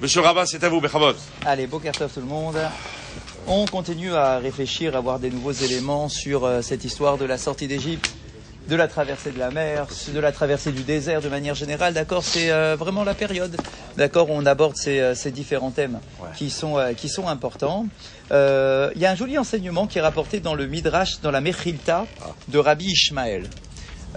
Monsieur 0.00 0.20
Rabat, 0.22 0.46
c'est 0.46 0.64
à 0.64 0.68
vous, 0.68 0.80
Bechavot. 0.80 1.12
Allez, 1.44 1.66
Bokertov 1.66 2.10
tout 2.12 2.20
le 2.20 2.26
monde. 2.26 2.56
On 3.46 3.66
continue 3.66 4.14
à 4.14 4.38
réfléchir, 4.38 4.96
à 4.96 5.00
voir 5.00 5.18
des 5.18 5.30
nouveaux 5.30 5.52
éléments 5.52 6.08
sur 6.08 6.44
euh, 6.44 6.62
cette 6.62 6.84
histoire 6.84 7.18
de 7.18 7.24
la 7.26 7.36
sortie 7.36 7.66
d'Égypte, 7.66 8.10
de 8.68 8.76
la 8.76 8.88
traversée 8.88 9.30
de 9.30 9.38
la 9.38 9.50
mer, 9.50 9.86
de 10.14 10.20
la 10.20 10.32
traversée 10.32 10.72
du 10.72 10.84
désert 10.84 11.20
de 11.20 11.28
manière 11.28 11.54
générale. 11.54 11.92
D'accord, 11.92 12.22
c'est 12.24 12.50
euh, 12.50 12.76
vraiment 12.78 13.04
la 13.04 13.14
période. 13.14 13.56
D'accord, 13.96 14.30
on 14.30 14.46
aborde 14.46 14.76
ces, 14.76 15.00
euh, 15.00 15.14
ces 15.14 15.32
différents 15.32 15.70
thèmes 15.70 16.00
qui 16.36 16.48
sont 16.48 16.78
euh, 16.78 16.92
qui 16.94 17.08
sont 17.08 17.28
importants. 17.28 17.86
Euh, 18.30 18.90
Il 18.94 19.02
y 19.02 19.06
a 19.06 19.10
un 19.10 19.16
joli 19.16 19.36
enseignement 19.36 19.86
qui 19.86 19.98
est 19.98 20.02
rapporté 20.02 20.40
dans 20.40 20.54
le 20.54 20.66
Midrash, 20.66 21.20
dans 21.20 21.30
la 21.30 21.40
Mechilta 21.42 22.06
de 22.48 22.58
Rabbi 22.58 22.86
Ishmael. 22.86 23.50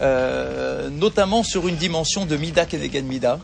Euh, 0.02 0.90
notamment 0.90 1.44
sur 1.44 1.68
une 1.68 1.76
dimension 1.76 2.26
de 2.26 2.36
Mida 2.36 2.66
Kenegen 2.66 3.06
Mida, 3.06 3.40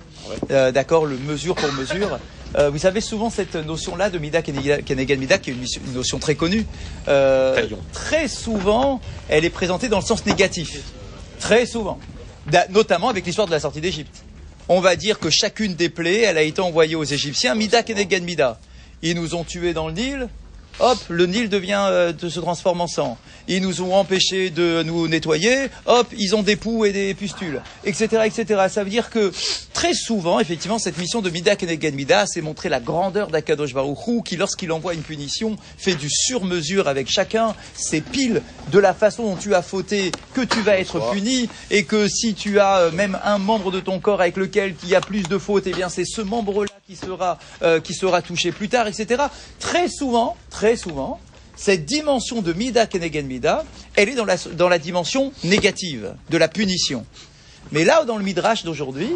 Euh, 0.52 0.72
d'accord, 0.72 1.06
le 1.06 1.18
mesure 1.18 1.56
pour 1.56 1.72
mesure. 1.74 2.20
Euh, 2.58 2.70
vous 2.70 2.78
savez 2.80 3.02
souvent 3.02 3.30
cette 3.30 3.56
notion-là 3.56 4.10
de 4.10 4.18
Mida 4.18 4.42
Kenegen 4.42 5.20
Mida, 5.20 5.38
qui 5.38 5.52
est 5.52 5.54
une, 5.54 5.94
notion 5.94 6.20
très 6.20 6.36
connue. 6.36 6.66
euh, 7.08 7.68
très 7.94 8.28
souvent, 8.28 9.00
elle 9.28 9.46
est 9.46 9.50
présentée 9.50 9.88
dans 9.88 10.00
le 10.00 10.06
sens 10.06 10.26
négatif. 10.26 10.82
Très 11.40 11.66
souvent. 11.66 12.00
Notamment 12.70 13.10
avec 13.10 13.26
l'histoire 13.26 13.48
de 13.48 13.52
la 13.52 13.60
sortie 13.60 13.82
d'Égypte. 13.82 14.24
On 14.68 14.82
va 14.82 14.96
dire 14.96 15.20
que 15.20 15.30
chacune 15.30 15.76
des 15.76 15.90
plaies, 15.90 16.22
elle 16.22 16.38
a 16.38 16.42
été 16.44 16.62
envoyée 16.62 16.96
aux 16.96 17.04
Égyptiens, 17.04 17.56
Mida 17.56 17.84
Kenegen 17.84 18.24
Mida. 18.24 18.60
Ils 19.02 19.16
nous 19.16 19.36
ont 19.36 19.44
tués 19.44 19.74
dans 19.74 19.88
le 19.88 19.94
Nil. 19.94 20.28
Hop, 20.80 20.98
le 21.10 21.26
Nil 21.26 21.50
devient, 21.50 21.86
euh, 21.90 22.14
se 22.18 22.40
transforme 22.40 22.82
en 22.82 22.88
sang. 22.88 23.18
Ils 23.48 23.62
nous 23.62 23.82
ont 23.82 23.96
empêchés 23.96 24.50
de 24.50 24.84
nous 24.84 25.08
nettoyer. 25.08 25.68
Hop, 25.86 26.08
ils 26.18 26.36
ont 26.36 26.44
des 26.44 26.56
poux 26.56 26.86
et 26.86 26.92
des 26.92 27.14
pustules, 27.14 27.62
etc., 27.84 28.24
etc. 28.26 28.68
Ça 28.70 28.84
veut 28.84 28.90
dire 28.90 29.10
que 29.10 29.32
très 29.74 29.94
souvent, 29.94 30.40
effectivement, 30.40 30.80
cette 30.80 30.98
mission 30.98 31.22
de 31.22 31.30
Mida 31.30 31.56
Kenegen 31.56 31.96
Mida, 31.96 32.26
c'est 32.28 32.42
montrer 32.42 32.70
la 32.70 32.80
grandeur 32.80 33.28
d'Akadosh 33.28 33.74
Baruch 33.74 34.08
Hu, 34.08 34.24
qui, 34.24 34.38
lorsqu'il 34.38 34.72
envoie 34.72 34.94
une 34.94 35.02
punition, 35.02 35.58
fait 35.78 35.96
du 35.96 36.10
sur-mesure 36.10 36.88
avec 36.88 37.10
chacun. 37.10 37.56
C'est 37.76 38.02
pile 38.02 38.42
de 38.72 38.80
la 38.80 38.94
façon 38.94 39.24
dont 39.24 39.36
tu 39.36 39.56
as 39.56 39.62
fauté 39.62 40.12
que 40.34 40.42
tu 40.42 40.62
vas 40.62 40.80
être 40.80 41.12
puni, 41.12 41.50
et 41.72 41.84
que 41.84 42.08
si 42.08 42.34
tu 42.34 42.60
as 42.60 42.78
euh, 42.78 42.92
même 42.92 43.20
un 43.24 43.38
membre 43.38 43.72
de 43.72 43.80
ton 43.80 44.00
corps 44.00 44.22
avec 44.22 44.38
lequel 44.38 44.76
il 44.84 44.90
y 44.90 44.96
a 44.96 45.02
plus 45.02 45.24
de 45.24 45.38
fautes, 45.38 45.68
eh 45.68 45.74
bien 45.74 45.90
c'est 45.90 46.06
ce 46.06 46.22
membre-là 46.22 46.79
qui 46.90 46.96
sera 46.96 47.38
euh, 47.62 47.80
qui 47.80 47.94
sera 47.94 48.24
touché 48.24 48.52
plus 48.52 48.68
tard, 48.68 48.88
etc. 48.88 49.22
Très 49.60 49.88
souvent, 49.90 50.36
très 50.50 50.76
souvent, 50.76 51.20
cette 51.56 51.86
dimension 51.86 52.42
de 52.42 52.52
Mida 52.52 52.88
Kenegen 52.88 53.28
Mida, 53.28 53.64
elle 53.96 54.10
est 54.10 54.16
dans 54.16 54.26
la, 54.26 54.38
dans 54.38 54.70
la 54.70 54.80
dimension 54.80 55.32
négative, 55.44 56.16
de 56.32 56.38
la 56.40 56.48
punition. 56.48 57.06
Mais 57.72 57.84
là, 57.84 58.06
dans 58.06 58.18
le 58.18 58.24
Midrash 58.24 58.64
d'aujourd'hui, 58.64 59.12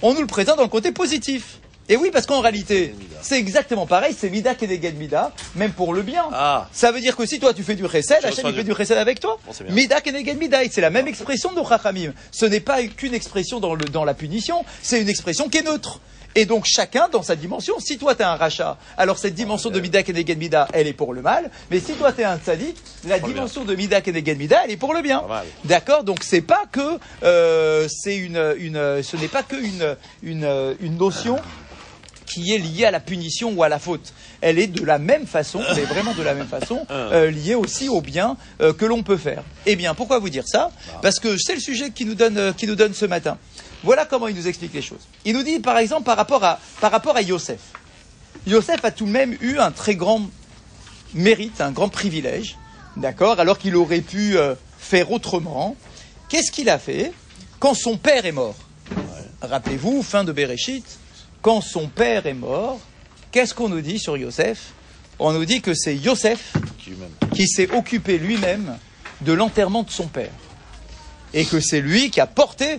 on 0.00 0.14
nous 0.14 0.22
le 0.22 0.26
présente 0.26 0.56
dans 0.56 0.62
le 0.62 0.70
côté 0.70 0.90
positif. 0.90 1.58
Et 1.90 1.96
oui, 1.96 2.08
parce 2.10 2.24
qu'en 2.24 2.40
réalité, 2.40 2.94
c'est 3.20 3.38
exactement 3.38 3.84
pareil, 3.86 4.14
c'est 4.18 4.30
Mida 4.30 4.54
Kenegen 4.54 4.96
Mida, 4.96 5.32
même 5.54 5.72
pour 5.72 5.92
le 5.92 6.00
bien. 6.00 6.24
Ah. 6.32 6.66
Ça 6.72 6.92
veut 6.92 7.00
dire 7.02 7.14
que 7.14 7.26
si 7.26 7.40
toi 7.40 7.52
tu 7.52 7.62
fais 7.62 7.74
du 7.74 7.86
chesed, 7.86 8.24
Hachem 8.24 8.46
il 8.48 8.54
fait 8.54 8.64
du- 8.64 8.74
chesed 8.74 8.96
avec 8.96 9.20
toi. 9.20 9.38
Bon. 9.46 9.52
Mida 9.74 10.00
Kenegen 10.00 10.38
Mida, 10.38 10.60
c'est 10.70 10.80
la 10.80 10.88
même 10.88 11.08
expression 11.08 11.52
de 11.52 11.60
Chachamim. 11.68 12.14
Ce 12.30 12.46
n'est 12.46 12.60
pas 12.60 12.82
qu'une 12.84 13.12
expression 13.12 13.60
dans, 13.60 13.74
le, 13.74 13.84
dans 13.84 14.04
la 14.06 14.14
punition, 14.14 14.64
c'est 14.80 15.02
une 15.02 15.10
expression 15.10 15.50
qui 15.50 15.58
est 15.58 15.62
neutre. 15.62 16.00
Et 16.34 16.46
donc 16.46 16.64
chacun 16.66 17.08
dans 17.10 17.22
sa 17.22 17.36
dimension. 17.36 17.74
Si 17.78 17.98
toi 17.98 18.14
tu 18.14 18.22
as 18.22 18.30
un 18.30 18.36
rachat, 18.36 18.78
alors 18.96 19.18
cette 19.18 19.34
dimension 19.34 19.70
de 19.70 19.80
Mida 19.80 20.02
Kenegen 20.02 20.38
Mida, 20.38 20.68
elle 20.72 20.86
est 20.86 20.92
pour 20.92 21.12
le 21.12 21.22
mal. 21.22 21.50
Mais 21.70 21.80
si 21.80 21.92
toi 21.92 22.12
tu 22.12 22.22
es 22.22 22.24
un 22.24 22.38
tzaddik, 22.38 22.76
la 23.06 23.18
dimension 23.18 23.64
de 23.64 23.74
Mida 23.74 24.00
Kenegen 24.00 24.38
Mida, 24.38 24.62
elle 24.64 24.70
est 24.70 24.76
pour 24.76 24.94
le 24.94 25.02
bien. 25.02 25.22
D'accord? 25.64 26.04
Donc 26.04 26.22
c'est 26.22 26.40
pas 26.40 26.64
que 26.70 26.98
euh, 27.22 27.86
c'est 27.88 28.16
une, 28.16 28.54
une 28.58 29.02
ce 29.02 29.16
n'est 29.16 29.28
pas 29.28 29.42
que 29.42 29.56
une, 29.56 29.96
une, 30.22 30.76
une 30.80 30.96
notion 30.96 31.38
qui 32.32 32.54
est 32.54 32.58
liée 32.58 32.86
à 32.86 32.90
la 32.90 33.00
punition 33.00 33.52
ou 33.54 33.62
à 33.62 33.68
la 33.68 33.78
faute. 33.78 34.12
Elle 34.40 34.58
est 34.58 34.66
de 34.66 34.84
la 34.84 34.98
même 34.98 35.26
façon, 35.26 35.60
elle 35.70 35.78
est 35.78 35.84
vraiment 35.84 36.14
de 36.14 36.22
la 36.22 36.34
même 36.34 36.46
façon, 36.46 36.86
euh, 36.90 37.30
liée 37.30 37.54
aussi 37.54 37.88
au 37.88 38.00
bien 38.00 38.36
euh, 38.60 38.72
que 38.72 38.84
l'on 38.86 39.02
peut 39.02 39.16
faire. 39.16 39.42
Eh 39.66 39.76
bien, 39.76 39.94
pourquoi 39.94 40.18
vous 40.18 40.30
dire 40.30 40.44
ça? 40.46 40.70
Parce 41.02 41.18
que 41.18 41.36
c'est 41.36 41.54
le 41.54 41.60
sujet 41.60 41.90
qui 41.90 42.04
nous 42.04 42.14
donne, 42.14 42.38
euh, 42.38 42.52
qui 42.52 42.66
nous 42.66 42.74
donne 42.74 42.94
ce 42.94 43.04
matin. 43.04 43.36
Voilà 43.82 44.04
comment 44.04 44.28
il 44.28 44.36
nous 44.36 44.46
explique 44.46 44.74
les 44.74 44.82
choses. 44.82 45.06
Il 45.24 45.34
nous 45.34 45.42
dit, 45.42 45.58
par 45.58 45.78
exemple, 45.78 46.04
par 46.04 46.16
rapport 46.16 46.44
à, 46.44 47.22
Yosef. 47.22 47.60
Yosef 48.46 48.84
a 48.84 48.90
tout 48.90 49.06
de 49.06 49.10
même 49.10 49.36
eu 49.40 49.58
un 49.58 49.70
très 49.70 49.96
grand 49.96 50.22
mérite, 51.14 51.60
un 51.60 51.72
grand 51.72 51.88
privilège, 51.88 52.56
d'accord, 52.96 53.40
alors 53.40 53.58
qu'il 53.58 53.76
aurait 53.76 54.00
pu 54.00 54.36
euh, 54.36 54.54
faire 54.78 55.10
autrement. 55.10 55.76
Qu'est-ce 56.28 56.50
qu'il 56.50 56.68
a 56.68 56.78
fait? 56.78 57.12
Quand 57.58 57.74
son 57.74 57.96
père 57.96 58.26
est 58.26 58.32
mort 58.32 58.56
Rappelez-vous, 59.42 60.02
fin 60.02 60.22
de 60.22 60.30
Bereshit, 60.30 60.84
quand 61.40 61.60
son 61.60 61.88
père 61.88 62.26
est 62.26 62.34
mort, 62.34 62.78
qu'est-ce 63.32 63.54
qu'on 63.54 63.68
nous 63.68 63.80
dit 63.80 63.98
sur 63.98 64.16
Yosef? 64.16 64.72
On 65.18 65.32
nous 65.32 65.44
dit 65.44 65.60
que 65.60 65.74
c'est 65.74 65.96
Yosef 65.96 66.54
qui 67.34 67.48
s'est 67.48 67.70
occupé 67.72 68.18
lui-même 68.18 68.78
de 69.20 69.32
l'enterrement 69.32 69.82
de 69.82 69.90
son 69.90 70.06
père. 70.06 70.30
Et 71.34 71.44
que 71.44 71.60
c'est 71.60 71.80
lui 71.80 72.10
qui 72.10 72.20
a 72.20 72.26
porté 72.26 72.78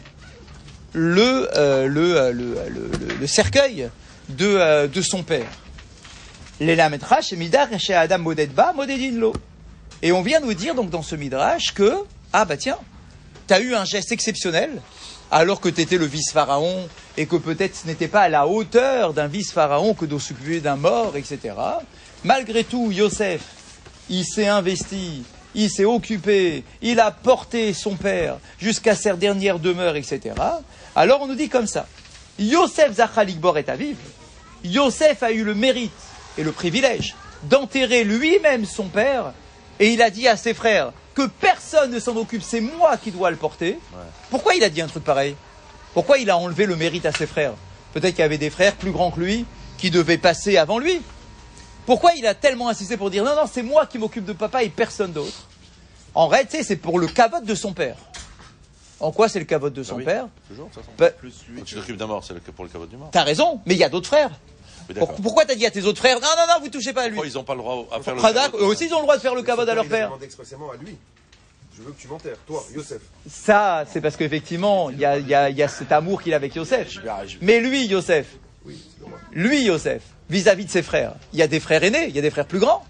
le, 0.93 1.49
euh, 1.57 1.87
le, 1.87 2.17
euh, 2.17 2.31
le, 2.31 2.55
le- 2.69 3.15
le- 3.19 3.27
cercueil 3.27 3.89
de, 4.29 4.45
euh, 4.47 4.87
de 4.87 5.01
son 5.01 5.23
père. 5.23 5.47
Et 10.01 10.11
on 10.11 10.21
vient 10.21 10.39
nous 10.39 10.53
dire 10.53 10.75
donc 10.75 10.89
dans 10.89 11.01
ce 11.01 11.15
midrash 11.15 11.73
que, 11.73 11.93
ah 12.31 12.45
bah 12.45 12.57
tiens, 12.57 12.77
tu 13.47 13.53
as 13.53 13.59
eu 13.59 13.73
un 13.75 13.85
geste 13.85 14.11
exceptionnel, 14.11 14.81
alors 15.31 15.59
que 15.59 15.69
tu 15.69 15.81
étais 15.81 15.97
le 15.97 16.05
vice-pharaon, 16.05 16.87
et 17.17 17.25
que 17.25 17.35
peut-être 17.37 17.75
ce 17.75 17.87
n'était 17.87 18.07
pas 18.07 18.21
à 18.21 18.29
la 18.29 18.47
hauteur 18.47 19.13
d'un 19.13 19.27
vice-pharaon 19.27 19.93
que 19.93 20.05
de 20.05 20.17
s'occuper 20.19 20.59
d'un 20.61 20.75
mort, 20.75 21.15
etc. 21.17 21.55
Malgré 22.23 22.63
tout, 22.63 22.91
Yosef, 22.91 23.41
il 24.09 24.25
s'est 24.25 24.47
investi, 24.47 25.23
il 25.55 25.69
s'est 25.69 25.85
occupé, 25.85 26.63
il 26.81 26.99
a 26.99 27.11
porté 27.11 27.73
son 27.73 27.95
père 27.95 28.37
jusqu'à 28.59 28.95
sa 28.95 29.13
dernière 29.15 29.59
demeure, 29.59 29.95
etc. 29.95 30.35
Alors 30.95 31.21
on 31.21 31.27
nous 31.27 31.35
dit 31.35 31.49
comme 31.49 31.67
ça, 31.67 31.87
Yosef 32.37 32.93
Zachalikbor 32.93 33.57
est 33.57 33.69
à 33.69 33.75
vivre, 33.75 33.99
Yosef 34.63 35.23
a 35.23 35.31
eu 35.31 35.43
le 35.43 35.55
mérite 35.55 35.91
et 36.37 36.43
le 36.43 36.51
privilège 36.51 37.15
d'enterrer 37.43 38.03
lui-même 38.03 38.65
son 38.65 38.85
père, 38.85 39.33
et 39.79 39.91
il 39.91 40.01
a 40.01 40.09
dit 40.09 40.27
à 40.27 40.37
ses 40.37 40.53
frères 40.53 40.93
que 41.15 41.27
personne 41.27 41.91
ne 41.91 41.99
s'en 41.99 42.15
occupe, 42.15 42.43
c'est 42.43 42.61
moi 42.61 42.97
qui 42.97 43.11
dois 43.11 43.31
le 43.31 43.37
porter. 43.37 43.77
Pourquoi 44.29 44.55
il 44.55 44.63
a 44.63 44.69
dit 44.69 44.81
un 44.81 44.87
truc 44.87 45.03
pareil? 45.03 45.35
Pourquoi 45.93 46.17
il 46.17 46.29
a 46.29 46.37
enlevé 46.37 46.65
le 46.65 46.75
mérite 46.75 47.05
à 47.05 47.11
ses 47.11 47.27
frères? 47.27 47.53
Peut-être 47.93 48.15
qu'il 48.15 48.21
y 48.21 48.25
avait 48.25 48.37
des 48.37 48.49
frères 48.49 48.75
plus 48.75 48.91
grands 48.91 49.11
que 49.11 49.19
lui 49.19 49.45
qui 49.77 49.91
devaient 49.91 50.17
passer 50.17 50.57
avant 50.57 50.79
lui. 50.79 51.01
Pourquoi 51.85 52.13
il 52.13 52.25
a 52.25 52.33
tellement 52.33 52.69
insisté 52.69 52.97
pour 52.97 53.09
dire 53.09 53.23
non, 53.23 53.35
non, 53.35 53.49
c'est 53.51 53.61
moi 53.61 53.85
qui 53.85 53.97
m'occupe 53.97 54.25
de 54.25 54.33
papa 54.33 54.63
et 54.63 54.69
personne 54.69 55.11
d'autre? 55.11 55.49
En 56.15 56.27
réalité, 56.27 56.63
c'est 56.63 56.77
pour 56.77 56.97
le 56.97 57.07
cavote 57.07 57.45
de 57.45 57.55
son 57.55 57.73
père. 57.73 57.97
En 59.03 59.11
quoi 59.11 59.27
c'est 59.29 59.39
le 59.39 59.45
cavote 59.45 59.73
de 59.73 59.83
son 59.83 59.95
Ah 59.95 59.97
oui, 59.97 60.03
père 60.05 60.27
Toujours, 60.47 60.67
de 60.67 60.73
toute 60.73 60.81
façon. 60.83 60.93
Bah, 60.97 61.09
Quand 61.57 61.63
tu 61.63 61.75
t'occupes 61.75 61.97
d'un 61.97 62.07
mort, 62.07 62.23
c'est 62.23 62.33
le- 62.33 62.39
pour 62.39 62.63
le 62.65 62.69
caveau 62.71 62.85
du 62.85 62.95
mort. 62.97 63.09
T'as 63.11 63.23
raison, 63.23 63.59
mais 63.65 63.73
il 63.75 63.79
y 63.79 63.83
a 63.83 63.89
d'autres 63.89 64.07
frères. 64.07 64.31
Pourquoi 65.21 65.45
t'as 65.45 65.55
dit 65.55 65.65
à 65.65 65.71
tes 65.71 65.83
autres 65.83 65.99
frères 65.99 66.19
non, 66.19 66.27
non, 66.37 66.43
non, 66.55 66.61
vous 66.61 66.69
touchez 66.69 66.91
pas 66.93 67.03
à 67.03 67.07
lui 67.07 67.15
Pourquoi 67.15 67.29
ils 67.29 67.35
n'ont 67.35 67.43
pas 67.43 67.53
le 67.53 67.59
droit 67.59 67.87
à 67.91 68.01
faire 68.01 68.15
le 68.15 68.21
eux 68.59 68.65
aussi 68.65 68.85
ils 68.87 68.93
ont 68.93 68.97
le 68.97 69.03
droit 69.03 69.15
de 69.15 69.21
faire 69.21 69.35
le 69.35 69.41
cavote 69.43 69.67
à 69.69 69.75
leur 69.75 69.85
père. 69.87 70.07
demandé 70.07 70.25
expressément 70.25 70.71
à 70.71 70.75
lui. 70.77 70.97
Je 71.75 71.81
veux 71.81 71.91
que 71.91 71.99
tu 71.99 72.07
m'enterres, 72.07 72.37
toi, 72.45 72.63
Yosef. 72.75 73.01
Ça, 73.27 73.85
c'est 73.91 73.99
parce 74.01 74.15
qu'effectivement, 74.15 74.89
il 74.89 74.99
y 74.99 75.05
a, 75.05 75.17
il 75.17 75.27
y 75.27 75.33
a- 75.33 75.49
il 75.49 75.57
y 75.57 75.63
a 75.63 75.67
cet 75.67 75.91
amour 75.91 76.21
qu'il 76.21 76.33
a 76.33 76.35
avec 76.35 76.53
Yosef. 76.55 76.97
Mais 77.41 77.59
lui, 77.59 77.85
Yosef, 77.87 78.27
lui, 79.31 79.63
Yosef, 79.63 80.01
vis-à-vis 80.29 80.65
de 80.65 80.69
ses 80.69 80.83
frères, 80.83 81.13
il 81.33 81.39
y 81.39 81.41
a 81.41 81.47
des 81.47 81.59
frères 81.59 81.83
aînés, 81.83 82.05
il 82.09 82.15
y 82.15 82.19
a 82.19 82.21
des 82.21 82.29
frères 82.29 82.45
plus 82.45 82.59
grands. 82.59 82.85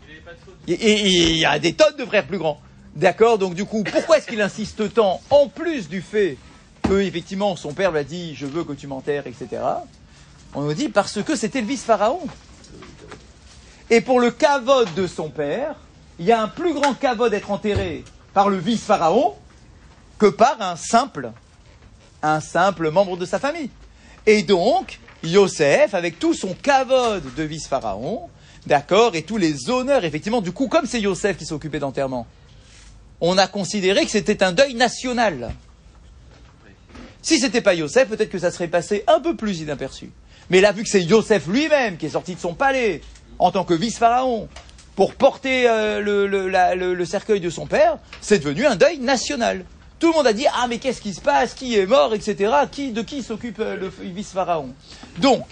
Et 0.68 0.74
il 1.08 1.38
y 1.38 1.46
a 1.46 1.60
des 1.60 1.74
tonnes 1.74 1.96
de 1.98 2.06
frères 2.06 2.26
plus 2.28 2.38
grands. 2.38 2.60
D'accord 2.96 3.38
Donc 3.38 3.56
du 3.56 3.66
coup, 3.66 3.84
pourquoi 3.84 4.18
est-ce 4.18 4.28
qu'il 4.28 4.42
insiste 4.42 4.94
tant, 4.94 5.22
en 5.30 5.48
plus 5.48 5.90
du 5.90 6.02
fait 6.02 6.38
que, 6.84 7.02
effectivement, 7.02 7.56
son 7.56 7.74
père 7.74 7.92
lui 7.92 8.00
a 8.00 8.04
dit 8.04 8.36
«je 8.38 8.46
veux 8.46 8.64
que 8.64 8.74
tu 8.74 8.88
m'enterres», 8.88 9.26
etc. 9.28 9.62
On 10.54 10.62
nous 10.62 10.74
dit 10.74 10.90
parce 10.90 11.24
que 11.24 11.36
c'était 11.36 11.62
le 11.62 11.68
vice-pharaon. 11.68 12.20
Et 13.90 14.02
pour 14.02 14.20
le 14.20 14.32
cavode 14.32 14.94
de 14.94 15.08
son 15.08 15.30
père, 15.30 15.76
il 16.20 16.26
y 16.26 16.32
a 16.32 16.42
un 16.42 16.48
plus 16.48 16.74
grand 16.74 16.94
cavode 16.94 17.32
d'être 17.32 17.52
enterré 17.52 18.04
par 18.34 18.50
le 18.50 18.58
vice-pharaon 18.58 19.34
que 20.20 20.28
par 20.28 20.62
un 20.62 20.76
simple, 20.76 21.32
un 22.22 22.40
simple 22.40 22.92
membre 22.92 23.18
de 23.18 23.26
sa 23.26 23.40
famille. 23.40 23.70
Et 24.26 24.44
donc, 24.44 25.00
Yosef, 25.24 25.94
avec 25.94 26.20
tout 26.20 26.34
son 26.34 26.54
cavode 26.54 27.34
de 27.36 27.44
vice-pharaon, 27.44 28.30
d'accord, 28.68 29.16
et 29.16 29.24
tous 29.24 29.38
les 29.38 29.70
honneurs, 29.70 30.06
effectivement, 30.06 30.42
du 30.42 30.52
coup, 30.52 30.68
comme 30.68 30.86
c'est 30.86 31.02
Yosef 31.02 31.38
qui 31.38 31.46
s'occupait 31.46 31.80
d'enterrement, 31.80 32.28
on 33.26 33.38
a 33.38 33.48
considéré 33.48 34.04
que 34.04 34.12
c'était 34.12 34.44
un 34.44 34.52
deuil 34.52 34.76
national. 34.76 35.54
Si 37.22 37.40
c'était 37.40 37.62
pas 37.62 37.74
Yosef, 37.74 38.10
peut-être 38.10 38.30
que 38.30 38.38
ça 38.38 38.52
serait 38.52 38.68
passé 38.68 39.06
un 39.08 39.22
peu 39.22 39.34
plus 39.34 39.62
inaperçu. 39.62 40.12
Mais 40.50 40.60
là, 40.60 40.74
vu 40.74 40.84
que 40.84 40.90
c'est 40.90 41.02
Yosef 41.02 41.48
lui-même 41.48 41.96
qui 41.96 42.08
est 42.08 42.10
sorti 42.10 42.36
de 42.36 42.40
son 42.42 42.54
palais 42.54 43.00
en 43.40 43.50
tant 43.50 43.64
que 43.64 43.74
vice-pharaon 43.74 44.50
pour 44.98 45.16
porter 45.16 45.70
euh, 45.70 46.02
le, 46.02 47.06
cercueil 47.06 47.40
de 47.40 47.50
son 47.50 47.66
père, 47.66 47.98
c'est 48.20 48.40
devenu 48.40 48.66
un 48.66 48.76
deuil 48.76 49.00
national. 49.00 49.64
Tout 50.00 50.08
le 50.08 50.14
monde 50.16 50.28
a 50.28 50.34
dit 50.34 50.46
ah 50.54 50.68
mais 50.68 50.80
qu'est-ce 50.80 51.00
qui 51.00 51.14
se 51.14 51.22
passe, 51.22 51.54
qui 51.54 51.80
est 51.80 51.86
mort, 51.86 52.14
etc. 52.14 52.52
De 52.94 53.02
qui 53.04 53.24
s'occupe 53.24 53.62
euh, 53.62 53.78
le 53.78 53.90
vice-pharaon? 54.02 54.74
Donc 55.20 55.46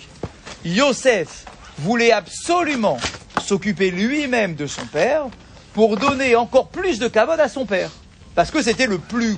Yosef 0.66 1.46
voulait 1.78 2.12
absolument 2.12 2.98
s'occuper 3.42 3.92
lui-même 3.92 4.56
de 4.56 4.68
son 4.68 4.86
père 4.88 5.28
pour 5.74 5.98
donner 5.98 6.36
encore 6.36 6.68
plus 6.70 7.00
de 7.00 7.08
kavod 7.08 7.40
à 7.40 7.50
son 7.50 7.66
père. 7.66 7.90
Parce 8.36 8.52
que 8.52 8.62
c'était 8.62 8.88
le 8.88 8.98
plus 8.98 9.38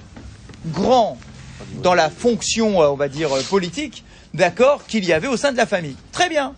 grand 0.68 1.18
dans 1.82 1.94
la 1.94 2.10
fonction, 2.10 2.82
euh, 2.82 2.88
on 2.90 2.96
va 2.96 3.08
dire, 3.10 3.32
euh, 3.36 3.42
politique, 3.44 4.04
d'accord, 4.34 4.86
qu'il 4.86 5.06
y 5.06 5.14
avait 5.14 5.28
au 5.28 5.38
sein 5.38 5.52
de 5.52 5.58
la 5.58 5.66
famille. 5.66 5.96
Très 6.12 6.30
bien. 6.30 6.54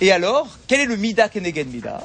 Et 0.00 0.12
alors, 0.12 0.48
quel 0.66 0.80
est 0.80 0.86
le 0.86 0.96
Mida 0.96 1.28
Kenegen 1.28 1.68
Mida? 1.68 2.02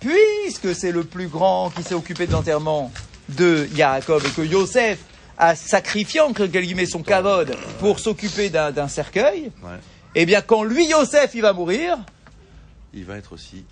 Puisque 0.00 0.74
c'est 0.74 0.92
le 0.92 1.04
plus 1.04 1.26
grand 1.28 1.70
qui 1.70 1.82
s'est 1.82 1.94
occupé 1.94 2.26
de 2.26 2.32
l'enterrement 2.32 2.92
de 3.30 3.68
Yaakov 3.74 4.24
et 4.26 4.30
que 4.30 4.42
Yosef 4.42 4.98
a 5.38 5.54
sacrifié 5.56 6.20
en 6.20 6.32
quelque 6.32 6.58
guillemets 6.58 6.86
son 6.86 7.02
kavod 7.02 7.54
pour 7.80 7.98
s'occuper 7.98 8.48
d'un 8.48 8.70
d'un 8.70 8.88
cercueil, 8.88 9.50
Ouais. 9.62 9.78
eh 10.14 10.24
bien 10.26 10.40
quand 10.42 10.62
lui 10.62 10.86
Yosef 10.86 11.30
il 11.34 11.42
va 11.42 11.52
mourir 11.52 11.98
Il 12.94 13.04
va 13.04 13.16
être 13.16 13.32
aussi. 13.32 13.64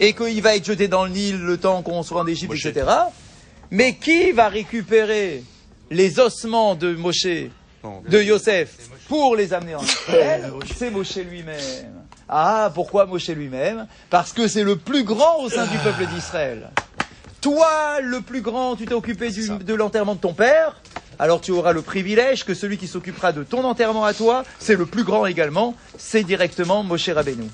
Et 0.00 0.12
qu'il 0.14 0.42
va 0.42 0.56
être 0.56 0.64
jeté 0.64 0.88
dans 0.88 1.04
le 1.04 1.10
Nil 1.10 1.38
le 1.40 1.56
temps 1.58 1.82
qu'on 1.82 2.02
soit 2.02 2.20
en 2.20 2.26
Égypte, 2.26 2.52
Moshe. 2.52 2.66
etc. 2.66 2.86
Mais 3.70 3.94
qui 3.94 4.32
va 4.32 4.48
récupérer 4.48 5.42
les 5.90 6.18
ossements 6.18 6.74
de 6.74 6.94
Moshe, 6.94 7.24
de 7.24 8.22
Yosef, 8.22 8.70
pour 9.08 9.36
les 9.36 9.52
amener 9.52 9.74
en 9.74 9.82
Israël 9.84 10.52
C'est 10.76 10.90
Moshe 10.90 11.16
lui-même. 11.16 11.58
Ah, 12.28 12.70
pourquoi 12.74 13.06
Moshe 13.06 13.28
lui-même 13.28 13.86
Parce 14.10 14.32
que 14.32 14.48
c'est 14.48 14.62
le 14.64 14.76
plus 14.76 15.04
grand 15.04 15.40
au 15.42 15.48
sein 15.50 15.66
du 15.66 15.76
peuple 15.78 16.06
d'Israël. 16.06 16.70
Toi, 17.40 18.00
le 18.00 18.20
plus 18.20 18.40
grand, 18.40 18.76
tu 18.76 18.84
t'es 18.86 18.94
occupé 18.94 19.30
du- 19.30 19.48
de 19.48 19.74
l'enterrement 19.74 20.14
de 20.14 20.20
ton 20.20 20.32
père, 20.32 20.76
alors 21.18 21.40
tu 21.40 21.50
auras 21.50 21.72
le 21.72 21.82
privilège 21.82 22.44
que 22.44 22.54
celui 22.54 22.78
qui 22.78 22.86
s'occupera 22.86 23.32
de 23.32 23.42
ton 23.42 23.64
enterrement 23.64 24.04
à 24.04 24.14
toi, 24.14 24.44
c'est 24.60 24.76
le 24.76 24.86
plus 24.86 25.02
grand 25.04 25.26
également, 25.26 25.74
c'est 25.98 26.22
directement 26.22 26.82
Moshe 26.84 27.08
Rabbeinu. 27.08 27.44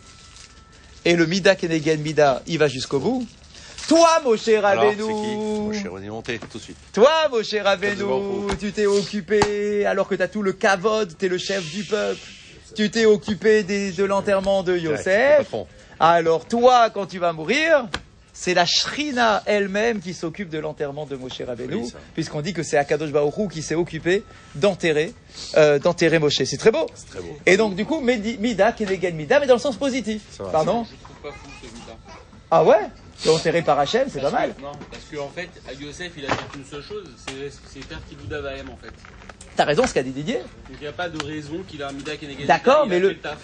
Et 1.08 1.16
le 1.16 1.24
Mida 1.24 1.54
Kenegen 1.56 2.02
Mida, 2.02 2.42
il 2.46 2.58
va 2.58 2.68
jusqu'au 2.68 2.98
bout. 2.98 3.26
Toi, 3.88 4.20
Moshe 4.22 4.50
Rabbeinu, 4.60 5.02
Mon 5.04 5.72
cher, 5.72 5.90
on 5.90 6.02
est 6.02 6.08
monté 6.10 6.38
tout 6.38 6.58
de 6.58 6.62
suite. 6.62 6.76
toi, 6.92 7.30
Moshe 7.30 7.54
Rabbeinu, 7.54 8.04
Baruch 8.04 8.58
tu 8.58 8.70
t'es 8.72 8.84
occupé, 8.84 9.86
alors 9.86 10.06
que 10.06 10.14
tu 10.16 10.22
as 10.22 10.28
tout 10.28 10.42
le 10.42 10.52
kavod, 10.52 11.16
tu 11.18 11.24
es 11.24 11.28
le 11.30 11.38
chef 11.38 11.64
du 11.72 11.82
peuple, 11.84 12.20
tu 12.76 12.90
t'es 12.90 13.06
occupé 13.06 13.62
des- 13.62 13.92
de 13.92 14.04
l'enterrement 14.04 14.62
de 14.62 14.76
Yosef. 14.76 15.54
Alors 15.98 16.46
toi, 16.46 16.90
quand 16.90 17.06
tu 17.06 17.18
vas 17.18 17.32
mourir, 17.32 17.88
c'est 18.40 18.54
la 18.54 18.66
Shrina 18.66 19.42
elle-même 19.46 19.98
qui 20.00 20.14
s'occupe 20.14 20.48
de 20.48 20.58
l'enterrement 20.60 21.06
de 21.06 21.16
Moshe 21.16 21.42
Rabbeinu, 21.44 21.74
Oui, 21.74 21.92
puisqu'on 22.14 22.40
dit 22.40 22.52
que 22.52 22.62
c'est 22.62 22.76
Akadosh 22.76 23.10
Baruch 23.10 23.36
Hu 23.36 23.48
qui 23.48 23.62
s'est 23.62 23.74
occupé 23.74 24.22
d'enterrer, 24.54 25.12
euh, 25.56 25.80
d'enterrer 25.80 26.20
Moshe. 26.20 26.44
C'est 26.44 26.56
très 26.56 26.70
beau. 26.70 26.86
C'est 26.94 27.06
très 27.10 27.20
beau. 27.20 27.36
Et 27.46 27.56
donc 27.56 27.74
du 27.74 27.84
coup, 27.84 28.00
Mida, 28.00 28.70
Kenegen 28.70 29.16
Mida, 29.16 29.40
mais 29.40 29.48
dans 29.48 29.54
le 29.56 29.60
sens 29.60 29.76
positif. 29.76 30.22
Pardon 30.52 30.84
Je 30.88 30.94
trouve 31.04 31.16
pas 31.20 31.36
fou 31.36 31.48
celui-là. 31.60 31.96
Ah 32.52 32.62
ouais 32.62 32.78
C'est 33.16 33.28
enterré 33.30 33.62
par 33.62 33.76
Hachem, 33.80 34.06
c'est 34.08 34.20
pas 34.20 34.30
mal. 34.30 34.54
que- 34.54 34.62
Non, 34.62 34.70
parce 34.88 35.02
qu'en 35.12 35.28
fait, 35.30 35.48
à 35.68 35.72
Yosef, 35.72 36.12
il 36.16 36.24
a 36.24 36.28
fait 36.28 36.56
une 36.58 36.64
seule 36.64 36.82
chose, 36.82 37.08
c'est 37.26 37.50
c'est 37.72 37.84
faire 37.84 37.98
Kibouda 38.08 38.40
Vahem 38.40 38.70
en 38.70 38.76
fait. 38.76 38.92
T'as 39.56 39.64
raison 39.64 39.84
ce 39.84 39.92
qu'a 39.94 40.04
dit 40.04 40.12
Didier. 40.12 40.36
Donc 40.36 40.44
il 40.74 40.80
n'y 40.82 40.86
a 40.86 40.92
pas 40.92 41.08
de 41.08 41.20
raison 41.24 41.56
qu'il 41.66 41.82
a 41.82 41.88
un 41.88 41.92
Mida 41.92 42.16
Kenegan. 42.16 42.46
D'accord, 42.46 42.86
mais 42.86 43.00
le- 43.00 43.16
taf, 43.16 43.38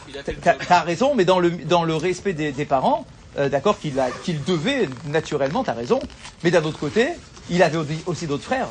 T'as 0.69 0.81
raison, 0.83 1.17
mais 1.17 1.25
dans 1.25 1.41
le, 1.41 1.51
dans 1.51 1.83
le 1.83 1.97
respect 1.97 2.33
des, 2.33 2.53
des 2.53 2.65
parents, 2.65 3.05
euh, 3.39 3.49
d'accord, 3.49 3.79
qu'il 3.79 3.99
a- 4.01 4.11
qu'il 4.25 4.43
devait 4.45 4.89
naturellement, 5.07 5.65
t'as 5.65 5.73
raison. 5.75 6.01
Mais 6.43 6.51
d'un 6.51 6.63
autre 6.65 6.79
côté, 6.79 7.09
il 7.51 7.63
avait 7.63 7.79
aussi- 8.07 8.27
d'autres 8.27 8.45
frères. 8.45 8.69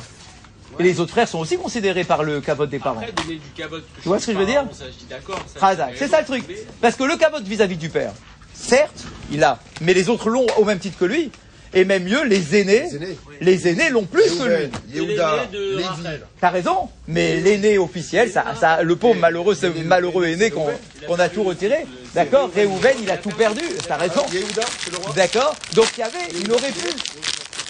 Et 0.80 0.82
les 0.82 0.98
autres 0.98 1.12
frères 1.12 1.28
sont 1.28 1.38
aussi 1.38 1.56
considérés 1.56 2.02
par 2.04 2.24
le 2.24 2.40
cavote 2.40 2.68
des 2.70 2.80
parents. 2.80 2.98
Après, 3.00 3.12
donner 3.12 3.36
du 3.36 3.50
cabot. 3.56 3.76
Tu 4.02 4.08
vois 4.08 4.18
ce 4.18 4.26
que 4.26 4.32
je 4.32 4.38
veux 4.38 4.46
dire 4.46 4.64
j'ai 4.72 5.96
c'est 5.96 6.08
ça 6.08 6.20
le 6.20 6.26
truc. 6.26 6.44
Parce 6.80 6.96
que 6.96 7.04
le 7.04 7.16
cavote 7.16 7.44
vis-à-vis 7.44 7.76
du 7.76 7.90
père, 7.90 8.12
certes, 8.52 9.04
il 9.30 9.44
a, 9.44 9.60
mais 9.80 9.94
les 9.94 10.08
autres 10.08 10.30
l'ont 10.30 10.46
au 10.58 10.64
même 10.64 10.78
titre 10.80 10.98
que 10.98 11.04
lui. 11.04 11.30
Et 11.76 11.84
même 11.84 12.04
mieux, 12.04 12.24
les 12.24 12.54
aînés, 12.56 12.82
Les 12.84 12.96
aînés. 12.96 13.18
les 13.40 13.68
aînés 13.68 13.90
l'ont 13.90 14.04
plus 14.04 14.30
que 14.38 14.44
lui. 14.44 14.70
Yehuda, 14.94 15.46
Lévi. 15.52 15.84
T'as 16.40 16.50
raison, 16.50 16.88
mais 17.08 17.40
l'aîné 17.40 17.78
officiel, 17.78 18.30
ça, 18.30 18.44
ça, 18.60 18.84
le 18.84 18.94
pauvre 18.94 19.18
malheureux, 19.18 19.56
ce 19.56 19.66
malheureux 19.66 20.24
aîné 20.26 20.50
qu'on 20.50 20.68
qu'on 21.08 21.18
a 21.18 21.28
tout 21.28 21.42
retiré. 21.42 21.84
D'accord 22.14 22.50
Réhouven, 22.54 22.96
il 23.02 23.10
a 23.10 23.16
tout 23.16 23.30
perdu. 23.30 23.62
T'as 23.86 23.96
raison. 23.96 24.22
Roi. 24.22 25.12
D'accord 25.16 25.56
Donc 25.74 25.88
il 25.96 26.00
y 26.00 26.02
avait, 26.04 26.28
il 26.40 26.50
aurait 26.52 26.70
pu, 26.70 26.88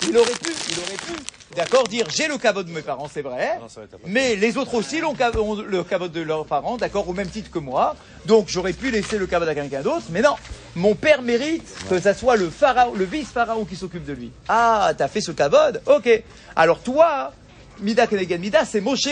il 0.08 0.16
aurait 0.18 0.32
pu, 0.32 0.52
il 0.70 0.78
aurait 0.78 0.96
pu, 0.96 1.12
d'accord, 1.56 1.88
dire 1.88 2.06
j'ai 2.14 2.28
le 2.28 2.36
caveau 2.36 2.62
de 2.62 2.70
mes 2.70 2.82
parents, 2.82 3.08
c'est 3.12 3.22
vrai, 3.22 3.58
après. 3.62 3.98
mais 4.06 4.36
les 4.36 4.58
autres 4.58 4.74
aussi 4.74 5.00
l'ont 5.00 5.14
ont 5.38 5.54
le 5.56 5.82
caveau 5.82 6.08
de 6.08 6.20
leurs 6.20 6.44
parents, 6.44 6.76
d'accord, 6.76 7.08
au 7.08 7.14
même 7.14 7.28
titre 7.28 7.50
que 7.50 7.58
moi. 7.58 7.96
Donc 8.26 8.48
j'aurais 8.48 8.74
pu 8.74 8.90
laisser 8.90 9.16
le 9.16 9.26
caveau 9.26 9.48
à 9.48 9.54
quelqu'un 9.54 9.80
d'autre, 9.80 10.06
mais 10.10 10.20
non, 10.20 10.34
mon 10.76 10.94
père 10.94 11.22
mérite 11.22 11.66
que 11.88 11.98
ça 11.98 12.12
soit 12.12 12.36
le 12.36 12.50
pharaon, 12.50 12.92
le 12.94 13.04
vice-pharaon 13.04 13.64
qui 13.64 13.76
s'occupe 13.76 14.04
de 14.04 14.12
lui. 14.12 14.30
Ah, 14.48 14.92
t'as 14.96 15.08
fait 15.08 15.20
ce 15.20 15.32
cavode 15.32 15.80
Ok. 15.86 16.22
Alors 16.54 16.80
toi, 16.80 17.32
Mida 17.80 18.06
Kenegan 18.06 18.38
Mida, 18.38 18.64
c'est 18.64 18.80
Moshe. 18.80 19.08